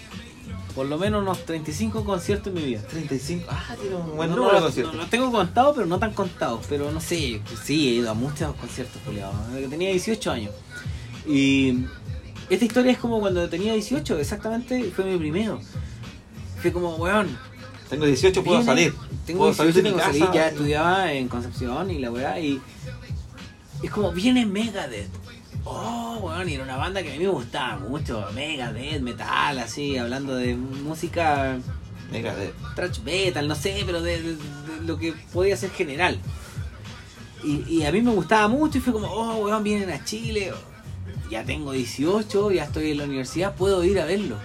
por 0.75 0.87
lo 0.87 0.97
menos 0.97 1.21
unos 1.21 1.45
35 1.45 2.03
conciertos 2.03 2.47
en 2.47 2.53
mi 2.55 2.61
vida. 2.61 2.81
35. 2.89 3.45
Ah, 3.49 3.75
tiene 3.79 3.95
un 3.95 4.15
buen 4.15 4.31
número 4.31 4.55
de 4.55 4.61
conciertos. 4.61 4.93
no 4.95 5.01
los 5.01 5.09
tengo 5.09 5.31
contados, 5.31 5.75
pero 5.75 5.87
no 5.87 5.99
tan 5.99 6.13
contados. 6.13 6.65
Pero 6.67 6.91
no 6.91 6.99
sé, 6.99 7.41
sí, 7.63 7.89
he 7.89 7.91
ido 7.95 8.09
a 8.11 8.13
muchos 8.13 8.55
conciertos, 8.55 9.01
que 9.03 9.67
tenía 9.67 9.89
18 9.89 10.31
años. 10.31 10.51
Y 11.27 11.85
esta 12.49 12.65
historia 12.65 12.91
es 12.91 12.97
como 12.97 13.19
cuando 13.19 13.47
tenía 13.49 13.73
18, 13.73 14.19
exactamente, 14.19 14.91
fue 14.95 15.05
mi 15.05 15.17
primero. 15.17 15.59
Fue 16.61 16.71
como, 16.71 16.95
weón, 16.95 17.37
Tengo 17.89 18.05
18, 18.05 18.43
puedo 18.43 18.57
Viene, 18.59 18.65
salir. 18.65 18.93
Tengo 19.25 19.39
puedo 19.39 19.51
18, 19.51 19.55
salir 19.57 19.73
de 19.73 19.81
mi 19.81 19.89
tengo 19.89 19.97
que 19.97 20.03
casa. 20.03 20.19
salir, 20.19 20.33
ya 20.33 20.47
estudiaba 20.49 21.13
en 21.13 21.27
Concepción 21.27 21.91
y 21.91 21.99
la 21.99 22.11
weá, 22.11 22.39
y 22.39 22.59
es 23.81 23.91
como, 23.91 24.11
viene 24.11 24.45
Megadeth. 24.45 25.09
Oh, 25.65 26.19
weón, 26.21 26.49
y 26.49 26.55
era 26.55 26.63
una 26.63 26.77
banda 26.77 27.01
que 27.01 27.09
a 27.09 27.13
mí 27.13 27.19
me 27.19 27.29
gustaba 27.29 27.77
mucho, 27.77 28.25
Megadeth, 28.33 29.01
metal, 29.01 29.59
así, 29.59 29.97
hablando 29.97 30.35
de 30.35 30.55
música 30.55 31.57
Megadeth. 32.11 32.53
trash 32.75 32.99
metal, 32.99 33.47
no 33.47 33.55
sé, 33.55 33.83
pero 33.85 34.01
de, 34.01 34.37
lo 34.85 34.97
que 34.97 35.13
podía 35.31 35.55
ser 35.55 35.71
general. 35.71 36.19
Y, 37.43 37.63
y 37.67 37.85
a 37.85 37.91
mí 37.91 38.01
me 38.01 38.11
gustaba 38.11 38.47
mucho 38.47 38.77
y 38.77 38.81
fue 38.81 38.93
como, 38.93 39.07
oh, 39.07 39.45
weón, 39.45 39.63
vienen 39.63 39.89
a 39.89 40.03
Chile, 40.03 40.51
ya 41.29 41.43
tengo 41.43 41.71
18, 41.71 42.51
ya 42.51 42.65
estoy 42.65 42.91
en 42.91 42.97
la 42.97 43.03
universidad, 43.05 43.55
puedo 43.55 43.83
ir 43.83 43.99
a 43.99 44.05
verlo. 44.05 44.37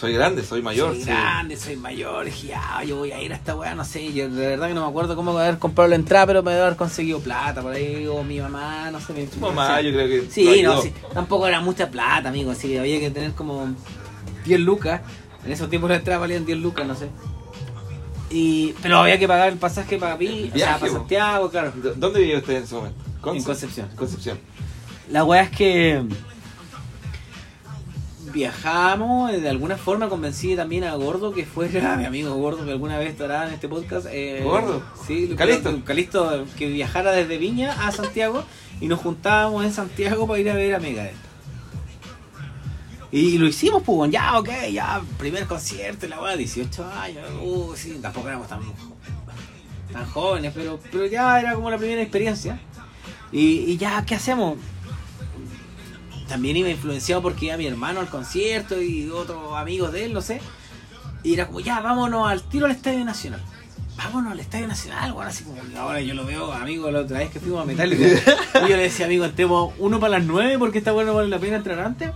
Soy 0.00 0.14
grande, 0.14 0.42
soy 0.42 0.62
mayor. 0.62 0.92
soy 0.94 1.00
sí. 1.02 1.10
grande, 1.10 1.56
soy 1.58 1.76
mayor, 1.76 2.24
dije, 2.24 2.54
yo 2.86 2.96
voy 2.96 3.12
a 3.12 3.20
ir 3.20 3.32
a 3.32 3.36
esta 3.36 3.54
weá, 3.54 3.74
no 3.74 3.84
sé, 3.84 4.10
yo 4.14 4.30
de 4.30 4.46
verdad 4.46 4.68
que 4.68 4.74
no 4.74 4.80
me 4.84 4.88
acuerdo 4.88 5.14
cómo 5.14 5.38
haber 5.38 5.58
comprado 5.58 5.90
la 5.90 5.96
entrada, 5.96 6.26
pero 6.26 6.42
me 6.42 6.52
debe 6.52 6.62
haber 6.64 6.76
conseguido 6.78 7.20
plata 7.20 7.60
por 7.60 7.72
ahí, 7.72 8.06
o 8.06 8.22
mi 8.22 8.40
mamá, 8.40 8.90
no 8.90 8.98
sé. 8.98 9.12
Mi, 9.12 9.28
mamá, 9.38 9.76
no 9.76 9.80
yo 9.82 9.92
creo 9.92 10.08
que. 10.08 10.30
Sí, 10.30 10.62
no, 10.62 10.80
sí, 10.80 10.90
tampoco 11.12 11.46
era 11.46 11.60
mucha 11.60 11.90
plata, 11.90 12.30
amigo, 12.30 12.50
así 12.50 12.68
que 12.68 12.78
había 12.80 12.98
que 12.98 13.10
tener 13.10 13.32
como 13.32 13.74
10 14.46 14.60
lucas, 14.60 15.02
en 15.44 15.52
esos 15.52 15.68
tiempos 15.68 15.90
la 15.90 15.96
entrada 15.96 16.20
valían 16.20 16.46
10 16.46 16.58
lucas, 16.58 16.86
no 16.86 16.94
sé. 16.94 17.08
Y, 18.30 18.74
pero 18.80 19.00
había 19.00 19.18
que 19.18 19.28
pagar 19.28 19.48
el 19.50 19.58
pasaje 19.58 19.98
para 19.98 20.16
mí, 20.16 20.50
o 20.54 20.56
sea, 20.58 20.78
para. 20.78 20.92
Santiago, 20.92 21.50
claro. 21.50 21.72
¿Dó- 21.76 21.94
¿Dónde 21.94 22.20
vive 22.20 22.38
usted 22.38 22.56
en 22.56 22.62
ese 22.62 22.74
momento? 22.74 22.98
En 23.34 23.42
Concepción. 23.42 23.88
Concepción. 23.96 24.38
La 25.10 25.24
weá 25.24 25.42
es 25.42 25.50
que 25.50 26.02
viajamos, 28.32 29.32
eh, 29.32 29.40
de 29.40 29.48
alguna 29.48 29.76
forma 29.76 30.08
convencí 30.08 30.56
también 30.56 30.84
a 30.84 30.94
Gordo 30.94 31.32
que 31.32 31.44
fuera 31.46 31.96
mi 31.98 32.04
amigo 32.04 32.34
Gordo 32.34 32.64
que 32.64 32.70
alguna 32.70 32.98
vez 32.98 33.10
estará 33.10 33.46
en 33.48 33.54
este 33.54 33.68
podcast. 33.68 34.06
eh, 34.10 34.40
¿Gordo? 34.44 34.82
Sí, 35.06 35.32
¿Calisto? 35.36 35.74
que- 35.74 35.82
Calisto 35.82 36.44
que 36.58 36.68
viajara 36.68 37.12
desde 37.12 37.38
Viña 37.38 37.72
a 37.86 37.92
Santiago 37.92 38.44
y 38.80 38.86
nos 38.88 39.00
juntábamos 39.00 39.64
en 39.64 39.72
Santiago 39.72 40.26
para 40.26 40.38
ir 40.40 40.50
a 40.50 40.54
ver 40.54 40.74
a 40.74 40.80
Megadeth. 40.80 41.14
Y 43.12 43.38
lo 43.38 43.48
hicimos, 43.48 43.82
pues, 43.82 44.10
ya, 44.12 44.38
ok, 44.38 44.48
ya, 44.72 45.02
primer 45.18 45.44
concierto, 45.46 46.06
la 46.06 46.20
weá, 46.22 46.36
18 46.36 46.84
años, 46.92 47.24
uh, 47.42 47.72
sí, 47.74 47.98
tampoco 48.00 48.28
éramos 48.28 48.46
tan, 48.46 48.60
tan 49.92 50.06
jóvenes, 50.06 50.52
pero, 50.54 50.78
pero 50.92 51.06
ya 51.06 51.40
era 51.40 51.54
como 51.54 51.68
la 51.70 51.76
primera 51.78 52.00
experiencia. 52.02 52.60
Y, 53.32 53.64
y 53.72 53.76
ya, 53.78 54.04
¿qué 54.06 54.14
hacemos? 54.14 54.58
También 56.30 56.56
iba 56.56 56.68
influenciado 56.70 57.20
porque 57.22 57.46
iba 57.46 57.56
mi 57.56 57.66
hermano 57.66 58.00
al 58.00 58.08
concierto 58.08 58.80
y 58.80 59.10
otros 59.10 59.54
amigos 59.56 59.92
de 59.92 60.04
él, 60.06 60.12
no 60.14 60.22
sé. 60.22 60.40
Y 61.22 61.34
era 61.34 61.46
como, 61.48 61.60
ya, 61.60 61.80
vámonos 61.80 62.26
al 62.30 62.40
tiro 62.42 62.66
al 62.66 62.72
Estadio 62.72 63.04
Nacional. 63.04 63.42
Vámonos 63.96 64.32
al 64.32 64.40
Estadio 64.40 64.66
Nacional, 64.68 65.12
bueno, 65.12 65.28
así 65.30 65.44
como 65.44 65.58
ahora 65.78 66.00
yo 66.00 66.14
lo 66.14 66.24
veo, 66.24 66.52
amigo, 66.52 66.90
la 66.90 67.00
otra 67.00 67.18
vez 67.18 67.30
que 67.30 67.40
fuimos 67.40 67.60
a 67.60 67.64
Metallica. 67.66 68.02
y 68.64 68.70
yo 68.70 68.76
le 68.76 68.84
decía, 68.84 69.04
amigo, 69.06 69.24
entremos 69.24 69.74
uno 69.78 70.00
para 70.00 70.18
las 70.18 70.24
9 70.26 70.56
porque 70.58 70.78
está 70.78 70.92
bueno 70.92 71.12
vale 71.14 71.28
la 71.28 71.38
pena 71.38 71.56
entrar 71.56 71.80
antes. 71.80 72.10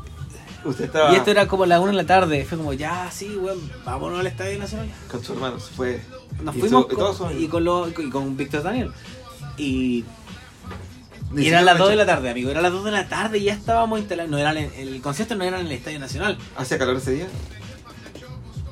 Usted 0.64 0.84
estaba 0.86 1.12
Y 1.12 1.16
esto 1.16 1.30
era 1.32 1.46
como 1.46 1.66
las 1.66 1.80
1 1.80 1.88
de 1.88 1.92
la 1.94 2.06
tarde. 2.06 2.44
Fue 2.46 2.56
como, 2.56 2.72
ya, 2.72 3.10
sí, 3.10 3.36
weón, 3.36 3.58
vámonos 3.84 4.20
al 4.20 4.26
Estadio 4.28 4.58
Nacional. 4.58 4.88
con 5.10 5.22
su 5.22 5.32
hermano, 5.34 5.58
se 5.58 5.72
fue. 5.74 6.00
Nos 6.42 6.56
Y 6.56 6.60
fuimos 6.60 6.86
su- 6.86 6.92
y 6.92 6.96
todos 6.96 7.18
con, 7.18 7.30
son- 7.32 7.42
y 7.42 7.48
con, 7.48 7.64
lo- 7.64 7.88
y 7.88 8.08
con 8.10 8.36
Víctor 8.36 8.62
Daniel. 8.62 8.90
Y 9.58 10.04
Ni 11.34 11.48
era 11.48 11.62
las 11.62 11.74
me 11.74 11.80
2 11.80 11.90
de 11.90 11.96
la 11.96 12.06
tarde, 12.06 12.30
amigo. 12.30 12.50
Era 12.50 12.60
las 12.62 12.72
2 12.72 12.84
de 12.84 12.90
la 12.90 13.08
tarde 13.08 13.38
y 13.38 13.44
ya 13.44 13.54
estábamos 13.54 13.98
instalados. 13.98 14.30
No 14.30 14.38
era 14.38 14.52
en- 14.52 14.72
el 14.76 15.00
concierto 15.02 15.34
no 15.34 15.44
era 15.44 15.60
en 15.60 15.66
el 15.66 15.72
Estadio 15.72 15.98
Nacional. 15.98 16.38
¿Hacía 16.56 16.78
calor 16.78 16.96
ese 16.96 17.12
día? 17.12 17.26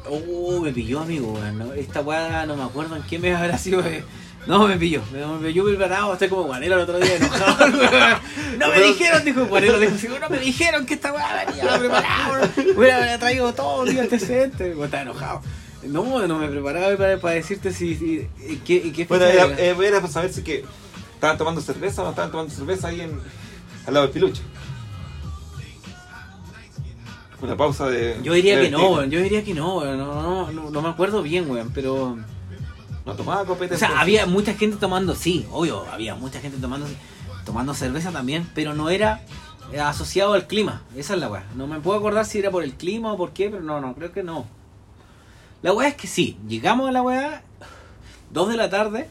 Oh, 0.09 0.61
me 0.61 0.73
pilló, 0.73 1.01
amigo. 1.01 1.39
Esta 1.77 2.01
weá 2.01 2.45
no 2.47 2.57
me 2.57 2.65
acuerdo 2.65 2.97
en 2.97 3.03
qué 3.05 3.19
me 3.19 3.35
habrá 3.35 3.57
sido. 3.59 3.81
eh. 3.87 4.05
No, 4.47 4.67
me 4.67 4.77
pilló. 4.77 5.01
Me, 5.13 5.25
me 5.25 5.47
pilló 5.49 5.65
preparado. 5.65 6.13
Estoy 6.13 6.29
como 6.29 6.43
Guanero 6.45 6.75
el 6.75 6.81
otro 6.81 6.99
día 6.99 7.15
enojado. 7.17 7.69
no 8.59 8.69
me 8.69 8.81
dijeron, 8.83 9.25
dijo 9.25 9.47
Guanero. 9.47 9.79
Dijo, 9.79 9.97
"Sí, 9.97 10.09
no 10.21 10.29
me 10.29 10.39
dijeron 10.39 10.85
que 10.85 10.95
esta 10.95 11.13
weá 11.13 11.45
venía 11.47 11.79
preparado. 11.79 12.49
Hubiera 12.77 13.19
traído 13.19 13.53
todo 13.55 13.85
el 13.87 13.93
día 13.93 14.03
antecedente. 14.03 14.73
Estaba 14.73 15.03
enojado. 15.03 15.43
No, 15.85 16.27
no 16.27 16.39
me 16.39 16.49
preparaba 16.49 16.97
para, 16.97 17.21
para 17.21 17.35
decirte 17.37 17.73
si, 17.73 17.95
si 17.97 18.17
eh, 18.41 18.59
qué, 18.65 18.93
qué 18.93 19.05
Bueno, 19.05 19.25
era, 19.25 19.45
era. 19.45 19.59
eh, 19.59 19.77
era 19.87 20.01
para 20.01 20.13
saber 20.13 20.33
si 20.33 20.43
que 20.43 20.65
estaban 21.23 21.39
tomando 21.39 21.61
cerveza 21.61 22.03
o 22.03 22.05
no 22.05 22.11
estaban 22.11 22.33
tomando 22.33 22.53
cerveza 22.53 22.89
ahí 22.89 23.01
en, 23.01 23.21
al 23.87 23.95
lado 23.95 24.07
del 24.07 24.13
pilucho. 24.13 24.43
Una 27.41 27.57
pausa 27.57 27.89
de. 27.89 28.19
Yo 28.25 28.33
diría 28.33 28.57
de 28.57 28.65
que 28.65 28.71
no, 28.73 28.91
weón. 28.91 29.09
Yo 29.09 29.21
diría 29.21 29.45
que 29.45 29.55
no, 29.55 29.79
weón. 29.79 29.99
No, 29.99 30.23
no, 30.23 30.51
no, 30.51 30.71
no 30.71 30.83
me 30.83 30.89
acuerdo 30.89 31.23
bien, 31.23 31.49
weón. 31.49 31.71
Pero. 31.73 32.19
No 33.07 33.15
tomaba 33.15 33.45
copete. 33.45 33.77
O 33.77 33.79
sea, 33.79 34.01
había 34.01 34.27
mucha 34.27 34.55
gente 34.55 34.77
tomando, 34.77 35.15
sí, 35.15 35.47
obvio, 35.53 35.85
había 35.93 36.17
mucha 36.17 36.41
gente 36.41 36.59
tomando, 36.59 36.87
tomando 37.45 37.73
cerveza 37.75 38.11
también, 38.11 38.49
pero 38.55 38.75
no 38.75 38.91
era 38.91 39.23
asociado 39.81 40.33
al 40.33 40.49
clima. 40.49 40.83
Esa 40.97 41.15
es 41.15 41.21
la 41.21 41.29
weá. 41.29 41.45
No 41.55 41.69
me 41.69 41.81
puedo 41.81 41.99
acordar 41.99 42.27
si 42.27 42.41
era 42.41 42.51
por 42.51 42.65
el 42.65 42.75
clima 42.75 43.13
o 43.13 43.17
por 43.17 43.33
qué, 43.33 43.49
pero 43.49 43.63
no, 43.63 43.81
no, 43.81 43.95
creo 43.95 44.13
que 44.13 44.25
no. 44.25 44.47
La 45.63 45.73
weá 45.73 45.89
es 45.89 45.95
que 45.95 46.09
sí, 46.09 46.37
llegamos 46.49 46.89
a 46.89 46.93
la 46.93 47.03
weá, 47.03 47.43
dos 48.31 48.49
de 48.49 48.57
la 48.57 48.71
tarde, 48.71 49.09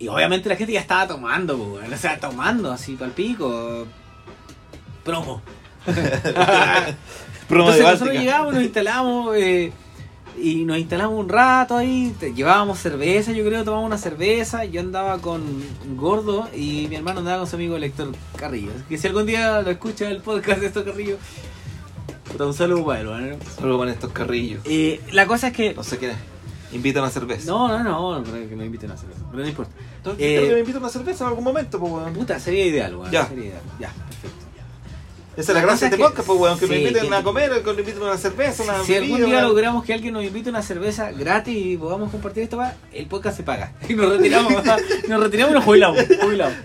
y 0.00 0.08
obviamente 0.08 0.48
la 0.48 0.56
gente 0.56 0.72
ya 0.72 0.80
estaba 0.80 1.06
tomando, 1.06 1.56
weón. 1.56 1.92
o 1.92 1.96
sea, 1.96 2.18
tomando 2.18 2.72
así, 2.72 2.96
pal 2.96 3.10
pico. 3.10 3.86
Promo. 5.04 5.42
Promo 7.48 7.70
de 7.70 7.78
Entonces 7.78 7.82
nosotros 7.82 8.16
llegamos, 8.16 8.54
nos 8.54 8.62
instalamos 8.62 9.36
eh, 9.36 9.72
y 10.40 10.64
nos 10.64 10.78
instalamos 10.78 11.20
un 11.20 11.28
rato 11.28 11.76
ahí. 11.76 12.14
Llevábamos 12.34 12.78
cerveza, 12.78 13.32
yo 13.32 13.44
creo, 13.44 13.62
tomamos 13.62 13.84
una 13.84 13.98
cerveza. 13.98 14.64
Yo 14.64 14.80
andaba 14.80 15.18
con 15.18 15.62
Gordo 15.96 16.48
y 16.54 16.86
mi 16.88 16.96
hermano 16.96 17.18
andaba 17.20 17.38
con 17.38 17.46
su 17.46 17.56
amigo 17.56 17.76
Héctor 17.76 18.12
Carrillo. 18.36 18.72
Que 18.88 18.96
si 18.96 19.06
algún 19.06 19.26
día 19.26 19.60
lo 19.60 19.70
escucha 19.70 20.08
el 20.08 20.22
podcast 20.22 20.60
de 20.60 20.68
Héctor 20.68 20.86
Carrillo, 20.86 21.18
un 22.38 22.54
saludo 22.54 22.86
para 22.86 23.00
él, 23.00 23.06
¿no? 23.06 23.36
Solo 23.60 23.76
con 23.76 23.90
estos 23.90 24.12
carrillos. 24.12 24.62
Eh, 24.64 25.02
la 25.12 25.26
cosa 25.26 25.48
es 25.48 25.52
que. 25.52 25.74
No 25.74 25.82
sé 25.82 25.98
quién 25.98 26.12
es. 26.12 26.16
Invita 26.72 27.00
a 27.00 27.02
una 27.02 27.10
cerveza. 27.10 27.50
No, 27.50 27.68
no, 27.68 27.82
no, 27.82 28.18
no, 28.20 28.24
que 28.24 28.56
me 28.56 28.64
inviten 28.64 28.90
a 28.92 28.94
eso. 28.94 29.04
Pero 29.30 29.42
no 29.42 29.48
importa. 29.48 29.72
Entonces, 30.00 30.24
Eh, 30.26 30.46
que 30.48 30.54
me 30.54 30.60
invita 30.60 30.78
a 30.78 30.80
una 30.80 30.88
cerveza 30.90 31.24
en 31.24 31.28
algún 31.28 31.44
momento, 31.44 31.78
pues, 31.78 31.92
weón. 31.92 32.12
Puta, 32.14 32.40
sería 32.40 32.64
ideal, 32.66 32.96
weón. 32.96 33.10
Ya. 33.10 33.26
Sería 33.28 33.44
ideal. 33.46 33.62
Ya, 33.78 33.88
perfecto. 33.88 34.36
Esa 35.36 35.40
es 35.42 35.48
la 35.48 35.54
La 35.54 35.60
gracia 35.60 35.88
de 35.88 35.94
este 35.94 36.04
podcast, 36.04 36.26
pues, 36.26 36.40
weón. 36.40 36.58
Que 36.58 36.66
sí, 36.66 36.72
nos 36.72 36.80
inviten 36.80 37.08
que- 37.08 37.14
a 37.14 37.22
comer, 37.22 37.50
que 37.50 37.62
nos 37.62 37.78
inviten 37.78 38.02
a 38.02 38.04
una 38.06 38.16
cerveza, 38.18 38.62
una 38.62 38.82
Si 38.82 38.94
algún 38.96 39.24
día 39.26 39.42
logramos 39.42 39.84
que 39.84 39.92
alguien 39.94 40.14
nos 40.14 40.24
invite 40.24 40.48
una 40.50 40.62
cerveza 40.62 41.12
gratis 41.12 41.54
y 41.56 41.76
podamos 41.76 42.10
compartir 42.10 42.42
esto, 42.44 42.56
va, 42.56 42.74
el 42.92 43.06
podcast 43.06 43.36
se 43.36 43.42
paga. 43.42 43.72
Y 43.88 43.94
nos 43.94 44.08
retiramos, 44.10 44.52
nos 45.08 45.20
retiramos 45.22 45.50
y 45.52 45.54
nos 45.54 45.64
jubilamos. 45.64 45.98
jubilamos. 46.20 46.56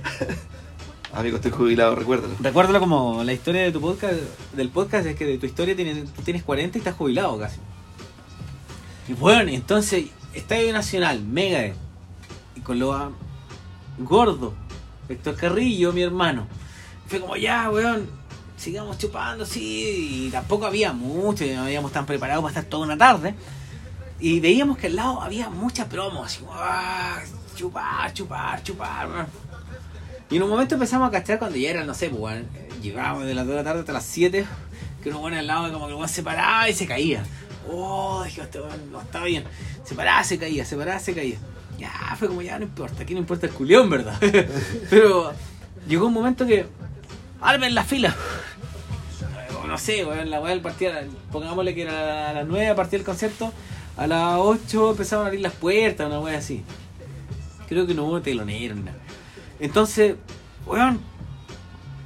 Amigo, 1.13 1.37
estoy 1.37 1.51
jubilado, 1.51 1.95
recuérdalo. 1.95 2.33
Recuérdalo 2.41 2.79
como 2.79 3.23
la 3.23 3.31
historia 3.33 3.61
de 3.63 3.71
tu 3.71 3.79
podcast, 3.79 4.15
del 4.53 4.69
podcast 4.69 5.05
es 5.07 5.15
que 5.15 5.25
de 5.25 5.37
tu 5.37 5.45
historia 5.45 5.73
tienes, 5.75 6.11
tú 6.13 6.21
tienes 6.23 6.43
40 6.43 6.77
y 6.77 6.79
estás 6.79 6.95
jubilado 6.95 7.37
casi. 7.39 7.57
Y 9.07 9.13
bueno, 9.13 9.49
entonces, 9.51 10.05
Estadio 10.33 10.73
Nacional, 10.73 11.21
mega 11.23 11.73
y 12.55 12.59
con 12.61 12.79
lo 12.79 12.91
ah, 12.93 13.11
gordo, 13.97 14.53
Héctor 15.09 15.35
Carrillo, 15.35 15.93
mi 15.93 16.01
hermano. 16.01 16.47
Fue 17.07 17.19
como, 17.19 17.35
ya, 17.35 17.69
weón, 17.69 18.09
sigamos 18.57 18.97
chupando, 18.97 19.45
sí, 19.45 20.27
y 20.27 20.29
tampoco 20.31 20.65
había 20.65 20.93
mucho, 20.93 21.45
no 21.45 21.63
habíamos 21.63 21.91
tan 21.91 22.05
preparados 22.05 22.43
para 22.43 22.51
estar 22.51 22.69
toda 22.69 22.85
una 22.85 22.97
tarde. 22.97 23.35
Y 24.19 24.39
veíamos 24.39 24.77
que 24.77 24.87
al 24.87 24.95
lado 24.95 25.21
había 25.21 25.49
mucha 25.49 25.87
promo, 25.87 26.23
así 26.23 26.43
ah, 26.49 27.21
chupar, 27.55 28.13
chupar, 28.13 28.63
chupar. 28.63 29.09
weón. 29.09 29.27
Y 30.29 30.37
en 30.37 30.43
un 30.43 30.49
momento 30.49 30.75
empezamos 30.75 31.07
a 31.07 31.11
cachar 31.11 31.37
cuando 31.37 31.57
ya 31.57 31.69
eran, 31.69 31.85
no 31.85 31.93
sé, 31.93 32.09
pues, 32.09 32.43
llegábamos 32.81 33.25
de 33.25 33.35
las 33.35 33.45
2 33.45 33.55
de 33.55 33.61
la 33.61 33.63
tarde 33.63 33.79
hasta 33.81 33.93
las 33.93 34.05
7, 34.05 34.45
que 35.03 35.09
uno 35.09 35.19
bueno 35.19 35.37
al 35.37 35.45
lado, 35.45 35.71
como 35.71 35.87
que 35.87 35.93
weón 35.93 36.09
se 36.09 36.23
paraba 36.23 36.67
y 36.69 36.73
se 36.73 36.87
caía. 36.87 37.23
Oh, 37.69 38.23
dije, 38.23 38.41
este 38.41 38.59
no 38.91 39.01
estaba 39.01 39.25
bien. 39.25 39.43
Se 39.83 39.95
paraba, 39.95 40.23
se 40.23 40.37
caía, 40.37 40.65
se 40.65 40.77
paraba, 40.77 40.99
se 40.99 41.13
caía. 41.13 41.37
Ya, 41.77 42.15
fue 42.17 42.27
como, 42.27 42.41
ya 42.41 42.57
no 42.57 42.65
importa, 42.65 43.03
aquí 43.03 43.13
no 43.13 43.19
importa 43.19 43.47
el 43.47 43.53
culión, 43.53 43.89
¿verdad? 43.89 44.17
Pero 44.89 45.33
llegó 45.87 46.07
un 46.07 46.13
momento 46.13 46.45
que, 46.45 46.65
armen 47.41 47.75
la 47.75 47.83
fila. 47.83 48.15
No 49.67 49.77
sé, 49.77 50.05
weón, 50.05 50.29
la 50.29 50.39
weá 50.39 50.51
del 50.51 50.61
partido, 50.61 50.93
pongámosle 51.31 51.73
que 51.73 51.81
era 51.81 52.29
a 52.29 52.33
las 52.33 52.47
9 52.47 52.67
a 52.67 52.75
partir 52.75 52.99
del 52.99 53.05
concierto, 53.05 53.51
a 53.97 54.07
las 54.07 54.37
8 54.37 54.91
empezaron 54.91 55.25
a 55.25 55.27
abrir 55.27 55.41
las 55.41 55.53
puertas, 55.53 56.07
una 56.07 56.19
weá 56.19 56.37
así. 56.37 56.63
Creo 57.67 57.87
que 57.87 57.93
no 57.93 58.05
hubo 58.05 58.21
telonero 58.21 58.75
nada. 58.75 58.97
Entonces, 59.59 60.15
weón, 60.65 61.01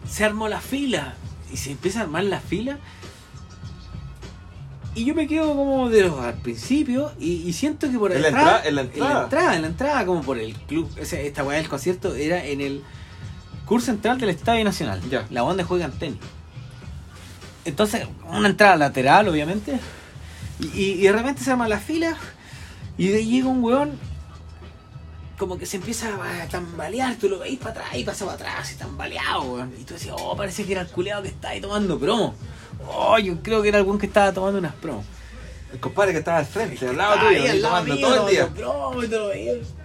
se 0.10 0.26
armó 0.26 0.48
la 0.48 0.62
fila. 0.62 1.16
Y 1.52 1.58
se 1.58 1.72
empieza 1.72 2.00
a 2.00 2.04
armar 2.04 2.24
la 2.24 2.40
fila. 2.40 2.78
Y 4.96 5.06
yo 5.06 5.14
me 5.16 5.28
quedo 5.28 5.56
como 5.56 5.90
de 5.90 6.02
los 6.04 6.20
al 6.20 6.36
principio. 6.36 7.12
Y, 7.20 7.44
y 7.48 7.54
siento 7.54 7.90
que 7.90 7.98
por 7.98 8.12
En 8.12 8.22
la 8.22 8.28
entrada- 8.30 8.62
en 8.66 8.76
la 8.76 8.82
En 8.82 8.88
entrada. 8.88 9.14
la 9.14 9.24
entrada, 9.24 9.56
en 9.56 9.62
la 9.62 9.68
entrada, 9.68 10.06
como 10.06 10.22
por 10.22 10.38
el 10.40 10.54
club. 10.56 10.90
o 11.02 11.06
sea, 11.06 11.20
esta 11.22 11.44
weá 11.44 11.58
del 11.58 11.70
concierto 11.70 12.16
era 12.16 12.44
en 12.46 12.60
el 12.62 12.84
curso 13.66 13.88
central 13.88 14.20
del 14.20 14.30
Estadio 14.30 14.64
Nacional. 14.66 15.02
Ya. 15.10 15.26
La 15.30 15.42
donde 15.42 15.64
juegan 15.64 15.92
tenis. 15.92 16.18
Entonces, 17.66 18.08
una 18.28 18.50
entrada 18.50 18.76
lateral, 18.78 19.28
obviamente. 19.28 19.80
Y, 20.60 20.66
y- 20.68 20.92
y 20.94 21.02
de 21.04 21.12
repente 21.12 21.44
se 21.44 21.52
arma 21.52 21.68
la 21.68 21.80
fila. 21.80 22.18
Y 22.98 23.08
de 23.10 23.18
ahí 23.18 23.26
llega 23.30 23.48
un 23.48 23.64
weón 23.64 23.92
como 25.38 25.58
que 25.58 25.66
se 25.66 25.78
empieza 25.78 26.10
a 26.10 26.48
tambalear, 26.48 27.16
tú 27.16 27.30
lo 27.30 27.40
veis 27.40 27.58
para 27.60 27.72
atrás 27.72 27.88
y 27.96 28.04
pasa 28.04 28.26
para 28.26 28.36
atrás 28.36 28.74
y 28.74 28.76
tambaleado, 28.76 29.44
weón. 29.44 29.72
Y 29.80 29.84
tú 29.86 29.94
decías, 29.94 30.16
oh, 30.20 30.36
parece 30.36 30.66
que 30.66 30.74
era 30.74 30.82
el 30.82 30.88
culeado 30.90 31.22
que 31.22 31.30
está 31.30 31.50
ahí 31.50 31.62
tomando 31.62 31.98
promo. 31.98 32.36
Oh, 32.92 33.18
yo 33.18 33.42
creo 33.42 33.62
que 33.62 33.70
era 33.70 33.78
algún 33.78 33.98
que 33.98 34.08
estaba 34.08 34.34
tomando 34.34 34.60
unas 34.60 34.74
promos. 34.74 35.06
El 35.72 35.80
compadre 35.80 36.14
que 36.14 36.20
estaba 36.20 36.40
al 36.40 36.46
frente, 36.46 36.88
al 36.88 36.98
lado 36.98 37.20
tuyo, 37.20 37.28
ahí 37.30 37.48
al 37.48 37.62
lado 37.62 37.76
tomando 37.76 37.96
mío, 37.96 38.08
todo 38.08 38.26
el 38.26 38.32
día. 38.32 38.50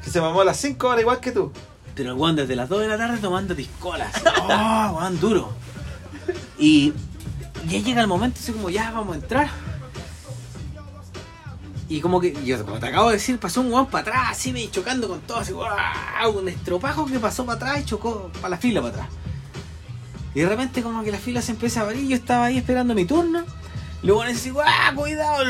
Que 0.02 0.10
se 0.10 0.20
mamó 0.20 0.40
a 0.40 0.44
las 0.46 0.56
5 0.56 0.86
horas 0.86 1.00
igual 1.02 1.20
que 1.20 1.32
tú. 1.32 1.52
Pero 1.94 2.12
el 2.12 2.16
weón 2.16 2.36
desde 2.36 2.56
las 2.56 2.68
2 2.68 2.80
de 2.80 2.88
la 2.88 2.96
tarde 2.98 3.18
tomando 3.18 3.54
piscolas. 3.54 4.12
Oh, 4.42 4.96
weón, 4.98 5.20
duro. 5.20 5.52
Y 6.58 6.92
ya 7.68 7.78
llega 7.78 8.00
el 8.00 8.06
momento 8.06 8.40
así 8.40 8.52
como, 8.52 8.70
ya 8.70 8.90
vamos 8.90 9.14
a 9.14 9.18
entrar. 9.18 9.48
Y 11.88 12.00
como 12.00 12.18
que, 12.18 12.34
yo 12.44 12.64
como 12.64 12.78
te 12.78 12.86
acabo 12.86 13.08
de 13.08 13.16
decir, 13.16 13.38
pasó 13.38 13.60
un 13.60 13.70
weón 13.70 13.86
para 13.86 14.02
atrás, 14.02 14.28
así 14.30 14.52
me 14.52 14.70
chocando 14.70 15.06
con 15.06 15.20
todo, 15.20 15.38
así, 15.38 15.52
¡guau! 15.52 16.38
un 16.38 16.48
estropajo 16.48 17.04
que 17.04 17.18
pasó 17.18 17.44
para 17.44 17.56
atrás 17.56 17.80
y 17.80 17.84
chocó 17.84 18.30
para 18.34 18.50
la 18.50 18.56
fila 18.56 18.80
para 18.80 18.94
atrás. 18.94 19.08
Y 20.34 20.40
de 20.40 20.48
repente 20.48 20.82
como 20.82 21.02
que 21.02 21.12
la 21.12 21.18
fila 21.18 21.40
se 21.42 21.52
empieza 21.52 21.80
a 21.80 21.84
abrir, 21.84 22.08
yo 22.08 22.16
estaba 22.16 22.46
ahí 22.46 22.58
esperando 22.58 22.94
mi 22.94 23.04
turno. 23.04 23.44
Luego 24.02 24.22
así, 24.22 24.50
¡guau! 24.50 24.66
¡Cuidado! 24.94 25.44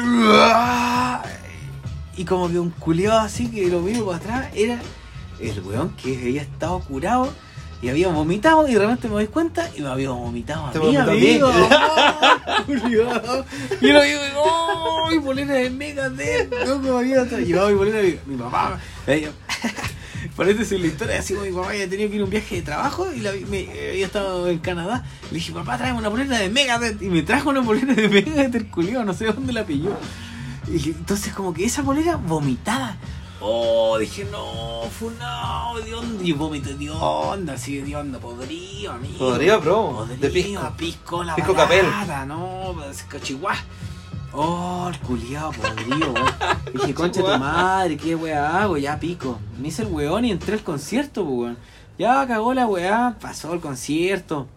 Y 2.16 2.24
como 2.24 2.48
que 2.48 2.58
un 2.58 2.70
culiado 2.70 3.18
así 3.20 3.48
que 3.48 3.66
lo 3.68 3.82
vino 3.82 4.04
para 4.04 4.18
atrás 4.18 4.48
era 4.54 4.78
el 5.40 5.60
weón 5.62 5.90
que 5.96 6.16
había 6.16 6.42
estado 6.42 6.78
curado 6.80 7.32
y 7.82 7.88
había 7.88 8.08
vomitado 8.08 8.68
y 8.68 8.74
de 8.74 8.78
repente 8.78 9.08
me 9.08 9.14
doy 9.14 9.26
cuenta 9.26 9.68
y 9.76 9.80
me 9.82 9.88
había 9.88 10.10
vomitado 10.10 10.66
a 10.66 10.70
Te 10.70 10.78
mí, 10.78 10.96
amigo. 10.96 11.48
¡Oh! 11.50 13.44
Y 13.80 13.88
lo 13.88 14.02
digo, 14.02 14.20
¡oh! 14.36 15.10
Mi 15.10 15.18
bolera 15.18 15.54
de 15.54 15.70
Megadeth, 15.70 16.54
no 16.66 16.78
me 16.78 16.88
había 16.90 17.24
llevado 17.24 17.68
mi 17.68 17.74
bolera 17.74 17.98
de 17.98 18.20
mi 18.26 18.36
papá. 18.36 18.78
Eh, 20.34 20.36
Parece 20.36 20.64
ser 20.64 20.80
la 20.80 20.86
historia, 20.88 21.18
así 21.18 21.34
como 21.34 21.46
mi 21.46 21.52
papá 21.52 21.70
había 21.70 21.88
tenido 21.88 22.10
que 22.10 22.16
ir 22.16 22.22
a 22.22 22.24
un 22.24 22.30
viaje 22.30 22.56
de 22.56 22.62
trabajo 22.62 23.06
y 23.12 23.20
la, 23.20 23.32
me, 23.48 23.68
había 23.70 24.06
estado 24.06 24.48
en 24.48 24.58
Canadá. 24.58 25.04
Le 25.30 25.38
dije, 25.38 25.52
papá, 25.52 25.78
tráeme 25.78 25.98
una 25.98 26.08
bolera 26.08 26.38
de 26.38 26.48
Megadeth. 26.48 27.00
Y 27.02 27.06
me 27.06 27.22
trajo 27.22 27.50
una 27.50 27.60
bolera 27.60 27.94
de 27.94 28.08
Megadeth 28.08 28.54
el 28.54 28.66
culiao, 28.68 29.04
no 29.04 29.14
sé 29.14 29.26
dónde 29.26 29.52
la 29.52 29.64
pilló. 29.64 29.96
Y 30.68 30.90
entonces 30.90 31.32
como 31.34 31.52
que 31.54 31.64
esa 31.64 31.82
bolera 31.82 32.16
vomitada. 32.16 32.96
Oh, 33.40 33.98
dije, 33.98 34.26
no, 34.30 34.88
funado, 34.90 35.78
de 35.80 35.94
onda. 35.94 36.24
Y 36.24 36.32
vómito 36.32 36.74
de 36.74 36.90
onda, 36.90 37.52
así 37.52 37.78
de 37.78 37.94
onda, 37.94 38.18
podrido, 38.18 38.92
amigo. 38.92 39.18
Podrido, 39.18 39.60
bro, 39.60 39.92
Podrido, 39.96 40.16
de 40.16 40.30
pisco. 40.30 40.72
pisco, 40.76 41.24
la 41.24 41.36
Pisco 41.36 41.52
balada, 41.52 42.24
no, 42.24 42.72
pues, 42.74 43.02
cachihuá. 43.02 43.54
Oh, 44.36 44.90
el 44.92 44.98
culiado 44.98 45.52
podrido, 45.52 46.12
weón. 46.12 46.26
Dije, 46.74 46.94
concha 46.94 47.20
tu 47.22 47.38
madre, 47.38 47.96
qué 47.96 48.16
weá 48.16 48.62
hago, 48.62 48.76
ya 48.76 48.98
pico. 48.98 49.38
Me 49.60 49.68
hice 49.68 49.82
el 49.82 49.88
weón 49.88 50.24
y 50.24 50.32
entré 50.32 50.54
al 50.54 50.64
concierto, 50.64 51.22
weón. 51.22 51.56
Ya 51.98 52.26
cagó 52.26 52.52
la 52.52 52.66
weá, 52.66 53.16
pasó 53.20 53.54
el 53.54 53.60
concierto. 53.60 54.48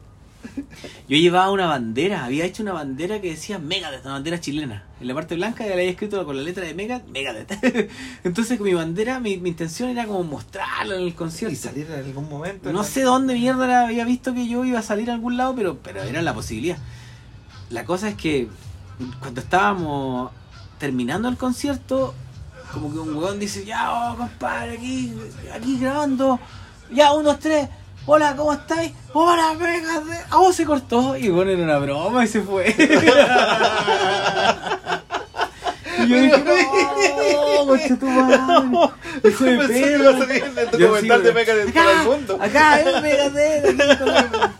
Yo 1.07 1.17
llevaba 1.17 1.51
una 1.51 1.67
bandera, 1.67 2.25
había 2.25 2.45
hecho 2.45 2.63
una 2.63 2.73
bandera 2.73 3.21
que 3.21 3.29
decía 3.29 3.59
Megadeth, 3.59 4.03
una 4.03 4.13
bandera 4.13 4.39
chilena. 4.39 4.83
En 4.99 5.07
la 5.07 5.13
parte 5.13 5.35
blanca 5.35 5.63
ya 5.63 5.71
la 5.71 5.75
había 5.75 5.91
escrito 5.91 6.25
con 6.25 6.37
la 6.37 6.43
letra 6.43 6.65
de 6.65 6.73
Mega, 6.73 7.01
Megadeth. 7.11 7.89
Entonces 8.23 8.57
con 8.57 8.65
mi 8.65 8.73
bandera, 8.73 9.19
mi, 9.19 9.37
mi 9.37 9.49
intención 9.49 9.89
era 9.89 10.05
como 10.05 10.23
mostrarla 10.23 10.95
en 10.95 11.03
el 11.03 11.13
concierto. 11.13 11.53
Y 11.53 11.55
salir 11.55 11.87
en 11.91 12.05
algún 12.05 12.27
momento. 12.27 12.71
No 12.71 12.83
sé 12.83 13.03
dónde 13.03 13.35
mierda 13.35 13.67
la 13.67 13.85
había 13.85 14.05
visto 14.05 14.33
que 14.33 14.47
yo 14.47 14.65
iba 14.65 14.79
a 14.79 14.83
salir 14.83 15.11
a 15.11 15.13
algún 15.13 15.37
lado, 15.37 15.53
pero, 15.55 15.77
pero 15.77 16.01
era 16.01 16.21
la 16.23 16.33
posibilidad. 16.33 16.77
La 17.69 17.85
cosa 17.85 18.09
es 18.09 18.15
que 18.15 18.47
cuando 19.19 19.41
estábamos 19.41 20.31
terminando 20.79 21.27
el 21.29 21.37
concierto, 21.37 22.13
como 22.73 22.91
que 22.91 22.99
un 22.99 23.15
weón 23.15 23.39
dice, 23.39 23.65
ya, 23.65 23.91
oh, 23.91 24.15
compadre, 24.17 24.73
aquí, 24.77 25.13
aquí 25.53 25.79
grabando, 25.79 26.39
ya, 26.91 27.13
uno, 27.13 27.29
dos, 27.31 27.39
tres, 27.39 27.69
hola, 28.05 28.35
¿cómo 28.35 28.53
estáis? 28.53 28.91
Hola, 29.13 29.53
venga, 29.59 30.01
a 30.29 30.37
vos 30.37 30.55
se 30.55 30.65
cortó, 30.65 31.15
y 31.17 31.29
bueno, 31.29 31.51
era 31.51 31.63
una 31.63 31.77
broma 31.79 32.23
y 32.23 32.27
se 32.27 32.41
fue. 32.41 32.75
y 35.99 36.07
yo 36.07 36.21
dije, 36.21 36.43
no, 36.43 37.65
concha 37.65 37.95
tu 37.97 38.05
madre, 38.05 38.89
hijo 39.29 39.43
de 39.45 39.67
salir 39.67 40.43
en 40.43 40.55
Yo 40.79 40.87
documental 40.87 41.23
de. 41.23 41.33
Megadeth 41.33 41.69
Acá, 41.69 41.83
para 41.83 42.01
el 42.01 42.07
mundo. 42.07 42.39
Acá, 42.41 42.79
es 42.79 43.97
con 43.97 44.07
la- 44.07 44.53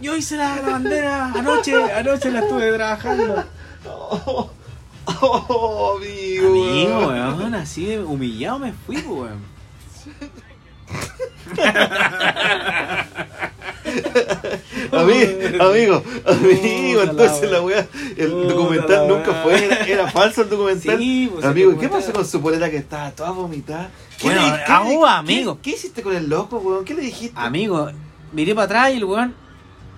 Yo 0.00 0.16
hice 0.16 0.36
la 0.36 0.60
bandera 0.60 1.26
anoche, 1.34 1.74
anoche 1.92 2.30
la 2.30 2.40
estuve 2.40 2.72
trabajando. 2.72 3.44
Oh, 4.12 4.50
oh, 5.22 5.96
amigo. 5.96 6.48
Amigo, 6.48 6.98
weón, 7.08 7.54
así 7.54 7.86
de 7.86 8.00
humillado 8.02 8.58
me 8.58 8.72
fui, 8.72 8.96
weón. 8.98 9.40
Amigo, 14.92 15.64
amigo, 15.64 16.02
amigo, 16.26 17.02
entonces 17.02 17.50
la 17.50 17.60
weá, 17.62 17.86
el 18.16 18.30
Puta 18.30 18.54
documental 18.54 19.08
nunca 19.08 19.34
fue, 19.42 19.64
era, 19.64 19.76
era 19.86 20.10
falso 20.10 20.42
el 20.42 20.50
documental. 20.50 20.98
Sí, 20.98 21.28
pues, 21.32 21.44
el 21.44 21.50
amigo, 21.50 21.78
¿qué 21.78 21.88
pasó 21.88 22.12
con 22.12 22.26
su 22.26 22.40
polera 22.40 22.70
que 22.70 22.76
estaba 22.78 23.10
toda 23.12 23.30
vomitada? 23.30 23.90
¿Qué 24.18 24.24
Bueno, 24.26 24.42
le- 24.42 24.46
qué 24.48 24.62
ah, 24.68 24.82
qué- 24.86 25.06
amigo. 25.06 25.58
¿Qué, 25.62 25.70
hiciste 25.70 26.02
con 26.02 26.14
el 26.14 26.28
loco, 26.28 26.58
weón? 26.58 26.84
¿Qué 26.84 26.94
le 26.94 27.02
dijiste? 27.02 27.34
Amigo, 27.40 27.90
miré 28.32 28.54
para 28.54 28.64
atrás 28.66 28.92
y 28.92 28.96
el 28.98 29.04
weón, 29.04 29.34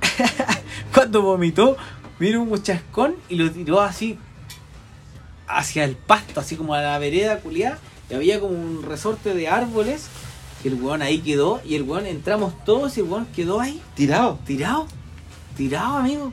cuando 0.95 1.23
vomitó, 1.23 1.77
vino 2.23 2.43
un 2.43 2.63
chascón 2.63 3.17
y 3.29 3.35
lo 3.35 3.51
tiró 3.51 3.81
así 3.81 4.19
hacia 5.49 5.85
el 5.85 5.97
pasto, 5.97 6.41
así 6.41 6.57
como 6.57 6.75
a 6.75 6.81
la 6.81 6.99
vereda 6.99 7.41
culiada. 7.41 7.79
Y 8.09 8.15
había 8.15 8.41
como 8.41 8.55
un 8.55 8.83
resorte 8.83 9.35
de 9.35 9.49
árboles. 9.49 10.07
Y 10.65 10.69
el 10.69 10.75
weón 10.75 11.03
ahí 11.03 11.19
quedó. 11.19 11.61
Y 11.65 11.75
el 11.75 11.83
weón 11.83 12.07
entramos 12.07 12.65
todos 12.65 12.97
y 12.97 13.01
el 13.01 13.07
weón 13.07 13.27
quedó 13.35 13.61
ahí, 13.61 13.83
Tirado. 13.95 14.39
tirado. 14.47 14.87
Tirado, 15.57 15.97
amigo. 15.99 16.33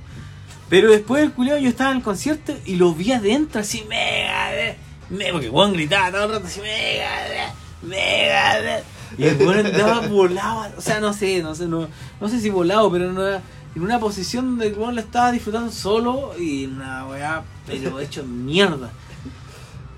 Pero 0.69 0.91
después 0.91 1.23
del 1.23 1.33
culiado 1.33 1.59
yo 1.59 1.69
estaba 1.69 1.91
en 1.91 1.97
el 1.97 2.03
concierto 2.03 2.53
y 2.65 2.75
lo 2.75 2.93
vi 2.93 3.11
adentro 3.11 3.61
así, 3.61 3.83
mega, 3.89 4.75
me, 5.09 5.31
porque 5.31 5.47
el 5.47 5.51
weón 5.51 5.73
gritaba 5.73 6.11
todo 6.11 6.25
el 6.25 6.31
rato 6.33 6.45
así, 6.45 6.61
mega, 6.61 7.53
mega. 7.81 8.83
Y 9.17 9.23
el 9.23 9.37
weón 9.37 9.65
andaba 9.65 10.07
volado, 10.07 10.71
o 10.77 10.81
sea, 10.81 10.99
no 10.99 11.13
sé, 11.13 11.41
no 11.41 11.55
sé, 11.55 11.65
no, 11.65 11.87
no 12.21 12.29
sé 12.29 12.39
si 12.39 12.51
volado, 12.51 12.91
pero 12.91 13.05
en 13.05 13.17
una, 13.17 13.41
en 13.75 13.81
una 13.81 13.99
posición 13.99 14.45
donde 14.45 14.67
el 14.67 14.73
weón 14.77 14.95
lo 14.95 15.01
estaba 15.01 15.31
disfrutando 15.31 15.71
solo 15.71 16.31
y 16.39 16.65
una 16.65 17.05
weá, 17.07 17.43
pero 17.65 17.99
hecho 17.99 18.23
mierda. 18.23 18.89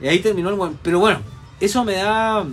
Y 0.01 0.07
ahí 0.07 0.19
terminó 0.19 0.49
el 0.49 0.55
weón. 0.55 0.77
Pero 0.81 0.99
bueno, 0.99 1.19
eso 1.59 1.83
me 1.83 1.93
da 1.93 2.45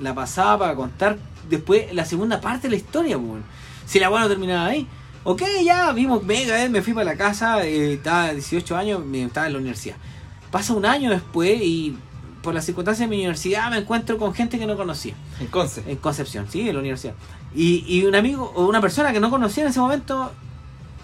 la 0.00 0.14
pasada 0.14 0.58
para 0.58 0.74
contar 0.74 1.18
después 1.48 1.92
la 1.94 2.04
segunda 2.04 2.40
parte 2.40 2.62
de 2.62 2.70
la 2.70 2.76
historia, 2.76 3.16
pues, 3.18 3.28
weón. 3.30 3.44
Si 3.86 3.98
la 4.00 4.10
weá 4.10 4.22
no 4.22 4.28
terminaba 4.28 4.66
ahí. 4.66 4.86
Ok, 5.24 5.42
ya 5.64 5.92
vimos 5.92 6.24
Mega, 6.24 6.68
me 6.68 6.82
fui 6.82 6.94
para 6.94 7.04
la 7.04 7.16
casa, 7.16 7.64
eh, 7.64 7.92
estaba 7.94 8.32
18 8.32 8.76
años, 8.76 9.04
me- 9.04 9.22
estaba 9.24 9.46
en 9.46 9.52
la 9.52 9.58
universidad. 9.60 9.94
Pasa 10.50 10.72
un 10.72 10.84
año 10.84 11.10
después 11.10 11.60
y 11.62 11.96
por 12.42 12.52
las 12.54 12.64
circunstancias 12.64 13.08
de 13.08 13.10
mi 13.14 13.20
universidad 13.22 13.70
me 13.70 13.78
encuentro 13.78 14.18
con 14.18 14.34
gente 14.34 14.58
que 14.58 14.66
no 14.66 14.76
conocía. 14.76 15.14
En 15.38 15.46
Conce. 15.46 15.84
En 15.86 15.96
Concepción, 15.98 16.46
sí, 16.50 16.68
en 16.68 16.74
la 16.74 16.80
universidad. 16.80 17.14
Y, 17.54 17.84
y 17.86 18.04
un 18.06 18.14
amigo 18.14 18.52
o 18.54 18.66
una 18.66 18.80
persona 18.80 19.12
que 19.12 19.20
no 19.20 19.30
conocía 19.30 19.62
en 19.64 19.70
ese 19.70 19.80
momento, 19.80 20.32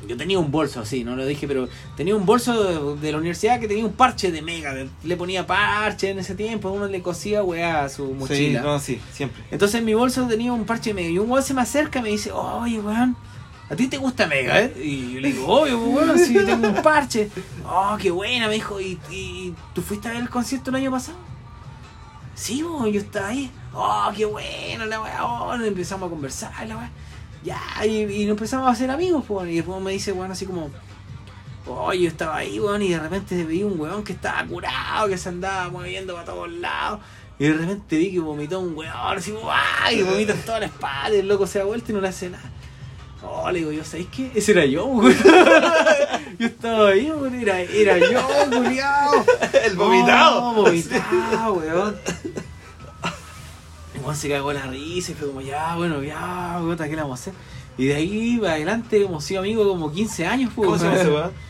yo 0.07 0.17
tenía 0.17 0.39
un 0.39 0.51
bolso, 0.51 0.85
sí, 0.87 1.05
no 1.05 1.17
lo 1.17 1.27
dije, 1.27 1.47
pero 1.49 1.69
tenía 1.97 2.15
un 2.17 2.25
bolso 2.25 2.95
de, 2.95 3.01
de 3.01 3.13
la 3.13 3.19
universidad 3.19 3.59
que 3.61 3.69
tenía 3.69 3.85
un 3.85 3.93
parche 3.93 4.31
de 4.31 4.41
mega. 4.43 4.73
de- 4.73 4.89
le 5.05 5.17
ponía 5.17 5.47
parche 5.47 6.11
en 6.11 6.21
ese 6.21 6.35
tiempo, 6.35 6.71
uno 6.71 6.87
le 6.87 7.03
cosía 7.03 7.43
weá 7.43 7.85
a 7.85 7.89
su 7.89 8.07
Sí, 8.07 8.15
mochila. 8.15 8.63
no, 8.63 8.79
sí, 8.79 9.01
siempre. 9.13 9.43
Entonces 9.51 9.81
en 9.81 9.85
mi 9.85 9.95
bolso 9.95 10.27
tenía 10.27 10.53
un 10.53 10.65
parche 10.65 10.91
de 10.91 10.95
mega. 10.95 11.09
Y 11.11 11.19
un 11.19 11.31
weón 11.31 11.43
se 11.45 11.53
me 11.53 11.61
acerca 11.63 11.99
y 11.99 12.03
me 12.03 12.09
dice, 12.11 12.31
oye 12.33 12.79
weón, 12.81 13.17
¿a 13.69 13.75
ti 13.77 13.89
te 13.89 13.99
gusta 13.99 14.27
mega, 14.27 14.61
eh? 14.63 14.73
Y 14.83 15.15
yo 15.15 15.21
le 15.21 15.33
digo, 15.33 15.47
obvio, 15.47 15.79
pues, 15.79 15.95
weón, 16.09 16.19
si 16.19 16.33
tengo 16.35 16.69
un 16.69 16.83
parche. 16.83 17.29
Oh, 17.71 17.99
qué 18.01 18.11
buena, 18.11 18.49
me 18.49 18.55
dijo, 18.55 18.81
¿y, 18.81 18.99
y 19.11 19.53
tú 19.75 19.83
fuiste 19.83 20.09
a 20.09 20.13
ver 20.13 20.23
el 20.23 20.31
concierto 20.31 20.71
el 20.71 20.77
año 20.77 20.91
pasado? 20.91 21.19
Sí, 22.39 22.63
weón, 22.63 22.93
yo 22.93 23.01
estaba 23.01 23.29
ahí. 23.29 23.51
Oh, 23.75 24.11
qué 24.17 24.25
bueno, 24.25 24.87
la 24.87 25.01
weá. 25.01 25.25
Oh, 25.25 25.53
empezamos 25.55 26.07
a 26.07 26.11
conversar, 26.11 26.69
la 26.69 26.77
weá. 26.77 26.91
Ya, 27.43 27.61
y, 27.85 28.03
y 28.03 28.25
nos 28.27 28.37
empezamos 28.37 28.69
a 28.69 28.71
hacer 28.71 28.91
amigos, 28.91 29.25
pues. 29.27 29.51
Y 29.51 29.57
después 29.57 29.83
me 29.83 29.91
dice, 29.91 30.13
weón, 30.13 30.31
así 30.31 30.47
como, 30.47 30.71
oh, 31.67 31.93
yo 31.93 32.09
estaba 32.09 32.37
ahí, 32.37 32.61
weón, 32.61 32.83
y 32.83 32.91
de 32.91 33.01
repente 33.01 33.45
vi 33.45 33.65
un 33.65 33.79
weón 33.79 34.05
que 34.05 34.13
estaba 34.13 34.45
curado, 34.45 35.09
que 35.09 35.19
se 35.19 35.29
andaba 35.29 35.69
moviendo 35.69 36.15
para 36.15 36.27
todos 36.27 36.51
lados. 36.51 37.01
Y 37.41 37.45
de 37.45 37.55
repente 37.55 37.97
vi 37.99 38.13
que 38.13 38.21
vomitó 38.21 38.61
un 38.61 38.77
weón, 38.77 38.93
así, 38.95 39.33
¡guau! 39.33 39.93
Y 39.93 40.03
vomita 40.03 40.33
en 40.33 40.43
toda 40.43 40.61
la 40.61 40.67
espalda, 40.67 41.17
y 41.17 41.21
el 41.21 41.29
loco 41.29 41.45
se 41.47 41.59
da 41.59 41.65
vuelta 41.65 41.91
y 41.91 41.95
no 41.95 42.01
le 42.01 42.09
hace 42.09 42.31
nada. 42.31 42.51
Oh, 43.21 43.51
le 43.51 43.59
digo, 43.59 43.73
yo, 43.73 43.85
¿sabéis 43.85 44.09
qué? 44.15 44.31
Ese 44.33 44.53
era 44.53 44.65
yo, 44.65 44.87
weón. 44.87 45.13
yo 46.39 46.47
estaba 46.47 46.91
ahí, 46.91 47.11
weón, 47.11 47.35
era, 47.35 47.61
era 47.61 47.99
yo, 47.99 48.23
culiao. 48.49 49.25
El 49.65 49.77
vomitado. 49.77 50.45
Oh, 50.45 50.55
vomitado, 50.55 51.55
weón. 51.55 51.97
Weón 54.09 54.17
se 54.17 54.29
cagó 54.31 54.55
la 54.55 54.63
risa 54.63 55.13
y 55.13 55.15
fue 55.15 55.29
como, 55.29 55.43
ya, 55.43 55.77
bueno, 55.77 56.03
ya, 56.03 56.59
weón, 56.63 56.79
¿qué 56.79 56.89
le 56.89 56.97
vamos 56.97 57.21
a 57.21 57.23
hacer? 57.23 57.35
Y 57.77 57.87
de 57.87 57.95
ahí 57.95 58.39
para 58.41 58.55
adelante 58.55 59.05
hemos 59.05 59.23
sido 59.23 59.41
amigos 59.41 59.69
como 59.69 59.93
15 59.93 60.27
años, 60.27 60.53
pues, 60.57 60.67
¿Cómo 60.67 60.79
se 60.79 60.85
llama 60.87 60.97
ese 60.97 61.11
weón? 61.11 61.31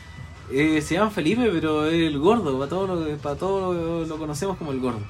Eh, 0.50 0.80
se 0.80 0.94
llama 0.94 1.10
Felipe, 1.10 1.50
pero 1.52 1.86
es 1.86 1.92
el 1.92 2.18
gordo, 2.18 2.58
para 2.58 2.70
todos 2.70 2.88
lo, 2.88 3.16
para 3.18 3.36
todo 3.36 3.74
lo, 3.74 4.06
lo 4.06 4.18
conocemos 4.18 4.56
como 4.56 4.72
el 4.72 4.80
gordo. 4.80 5.00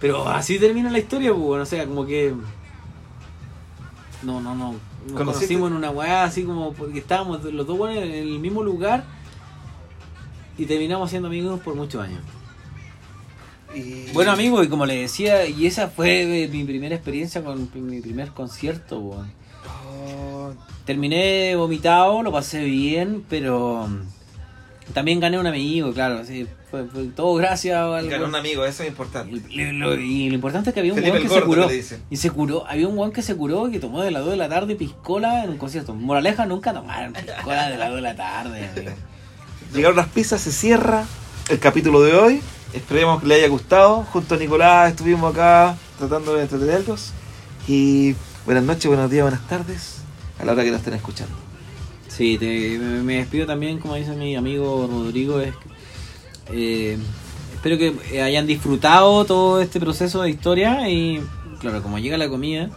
Pero 0.00 0.28
así 0.28 0.58
termina 0.58 0.90
la 0.90 0.98
historia, 0.98 1.32
pues, 1.32 1.42
bueno, 1.42 1.62
o 1.62 1.66
sea, 1.66 1.86
como 1.86 2.04
que. 2.04 2.34
No, 4.22 4.38
no, 4.42 4.54
no. 4.54 4.72
Nos 4.72 5.16
¿Conociste? 5.16 5.54
conocimos 5.54 5.70
en 5.70 5.76
una 5.78 5.90
weá 5.90 6.24
así 6.24 6.44
como 6.44 6.74
porque 6.74 6.98
estábamos 6.98 7.42
los 7.42 7.66
dos 7.66 7.78
buenos 7.78 8.04
en 8.04 8.12
el 8.12 8.38
mismo 8.38 8.62
lugar 8.62 9.04
y 10.58 10.66
terminamos 10.66 11.08
siendo 11.08 11.28
amigos 11.28 11.58
por 11.60 11.74
muchos 11.74 12.02
años. 12.04 12.20
Y- 13.74 14.10
Bueno, 14.12 14.32
amigo, 14.32 14.62
y 14.62 14.68
como 14.68 14.86
le 14.86 14.96
decía, 14.96 15.46
y 15.46 15.66
esa 15.66 15.88
fue 15.88 16.44
eh, 16.44 16.48
mi 16.48 16.64
primera 16.64 16.94
experiencia 16.94 17.42
con 17.44 17.68
mi 17.74 18.00
primer 18.00 18.28
concierto, 18.30 18.98
weón. 18.98 19.30
Oh, 19.86 20.52
Terminé 20.84 21.54
vomitado, 21.56 22.22
lo 22.22 22.32
pasé 22.32 22.64
bien, 22.64 23.22
pero 23.28 23.86
mm, 23.88 24.92
también 24.94 25.20
gané 25.20 25.38
un 25.38 25.46
amigo, 25.46 25.92
claro, 25.92 26.24
sí, 26.24 26.46
fue, 26.70 26.86
fue 26.86 27.04
todo 27.14 27.34
gracias 27.34 27.76
al 27.78 28.08
Ganó 28.08 28.26
un 28.26 28.34
amigo, 28.34 28.64
eso 28.64 28.82
es 28.82 28.88
importante. 28.88 29.38
Y 29.50 29.72
lo, 29.72 29.94
y 29.94 30.28
lo 30.30 30.34
importante 30.34 30.70
es 30.70 30.74
que 30.74 30.80
había 30.80 30.94
un 30.94 31.00
weón 31.02 31.22
que 31.22 31.28
se 31.28 31.42
curó. 31.42 31.68
Y 32.10 32.16
se 32.16 32.30
curó, 32.30 32.66
había 32.66 32.88
un 32.88 32.96
weón 32.96 33.12
que 33.12 33.20
se 33.20 33.36
curó 33.36 33.68
y 33.68 33.72
que 33.72 33.80
tomó 33.80 34.00
de 34.02 34.10
las 34.10 34.22
2 34.22 34.30
de 34.30 34.36
la 34.38 34.48
tarde 34.48 34.76
piscola 34.76 35.44
en 35.44 35.50
un 35.50 35.58
concierto. 35.58 35.94
Moraleja 35.94 36.46
nunca 36.46 36.72
tomaron 36.72 37.12
piscola 37.12 37.68
de 37.68 37.76
las 37.76 37.88
2 37.90 37.96
de 37.96 38.02
la 38.02 38.16
tarde, 38.16 38.68
amigo. 38.74 38.92
Llegaron 39.74 39.96
las 39.98 40.08
pizzas, 40.08 40.40
se 40.40 40.52
cierra 40.52 41.04
el 41.50 41.58
capítulo 41.58 42.00
de 42.00 42.14
hoy. 42.14 42.40
Esperemos 42.72 43.20
que 43.20 43.26
le 43.28 43.34
haya 43.36 43.48
gustado. 43.48 44.04
Junto 44.12 44.34
a 44.34 44.38
Nicolás 44.38 44.90
estuvimos 44.90 45.32
acá 45.32 45.76
tratando 45.98 46.34
de 46.34 46.42
entretenerlos. 46.42 47.12
Y 47.66 48.14
buenas 48.44 48.64
noches, 48.64 48.86
buenos 48.86 49.10
días, 49.10 49.22
buenas 49.22 49.46
tardes. 49.48 49.98
A 50.38 50.44
la 50.44 50.52
hora 50.52 50.64
que 50.64 50.70
nos 50.70 50.78
estén 50.80 50.94
escuchando. 50.94 51.34
Sí, 52.08 52.36
te- 52.38 52.78
me, 52.78 53.16
despido 53.18 53.46
también, 53.46 53.78
como 53.78 53.94
dice 53.94 54.12
mi 54.14 54.36
amigo 54.36 54.86
Rodrigo. 54.90 55.40
Eh, 56.50 56.98
espero 57.54 57.78
que 57.78 58.22
hayan 58.22 58.46
disfrutado 58.46 59.24
todo 59.24 59.60
este 59.60 59.80
proceso 59.80 60.22
de 60.22 60.30
historia 60.30 60.88
y, 60.88 61.22
claro, 61.60 61.82
como 61.82 61.98
llega 61.98 62.16
la 62.16 62.28
comida, 62.28 62.70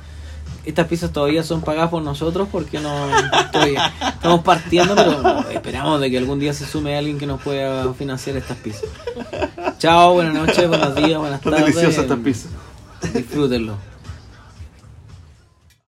estas 0.65 0.87
pizzas 0.87 1.11
todavía 1.11 1.43
son 1.43 1.61
pagadas 1.61 1.89
por 1.89 2.01
nosotros 2.03 2.47
porque 2.51 2.79
no 2.79 2.91
estoy- 3.39 3.75
estamos 4.07 4.41
partiendo, 4.41 4.95
pero 4.95 5.49
esperamos 5.49 5.99
de 6.01 6.09
que 6.11 6.17
algún 6.17 6.39
día 6.39 6.53
se 6.53 6.65
sume 6.65 6.97
alguien 6.97 7.17
que 7.17 7.25
nos 7.27 7.41
pueda 7.41 7.93
financiar 7.93 8.37
estas 8.37 8.57
pizzas. 8.57 8.89
Chao, 9.79 10.13
buenas 10.13 10.33
noches, 10.33 10.67
buenos 10.67 10.95
días, 10.95 11.19
buenas 11.19 11.41
Son 11.41 11.51
tardes. 11.51 11.67
deliciosas 11.75 12.03
estas 12.03 12.19
pizzas. 12.19 12.51
Disfrútenlo. 13.13 13.90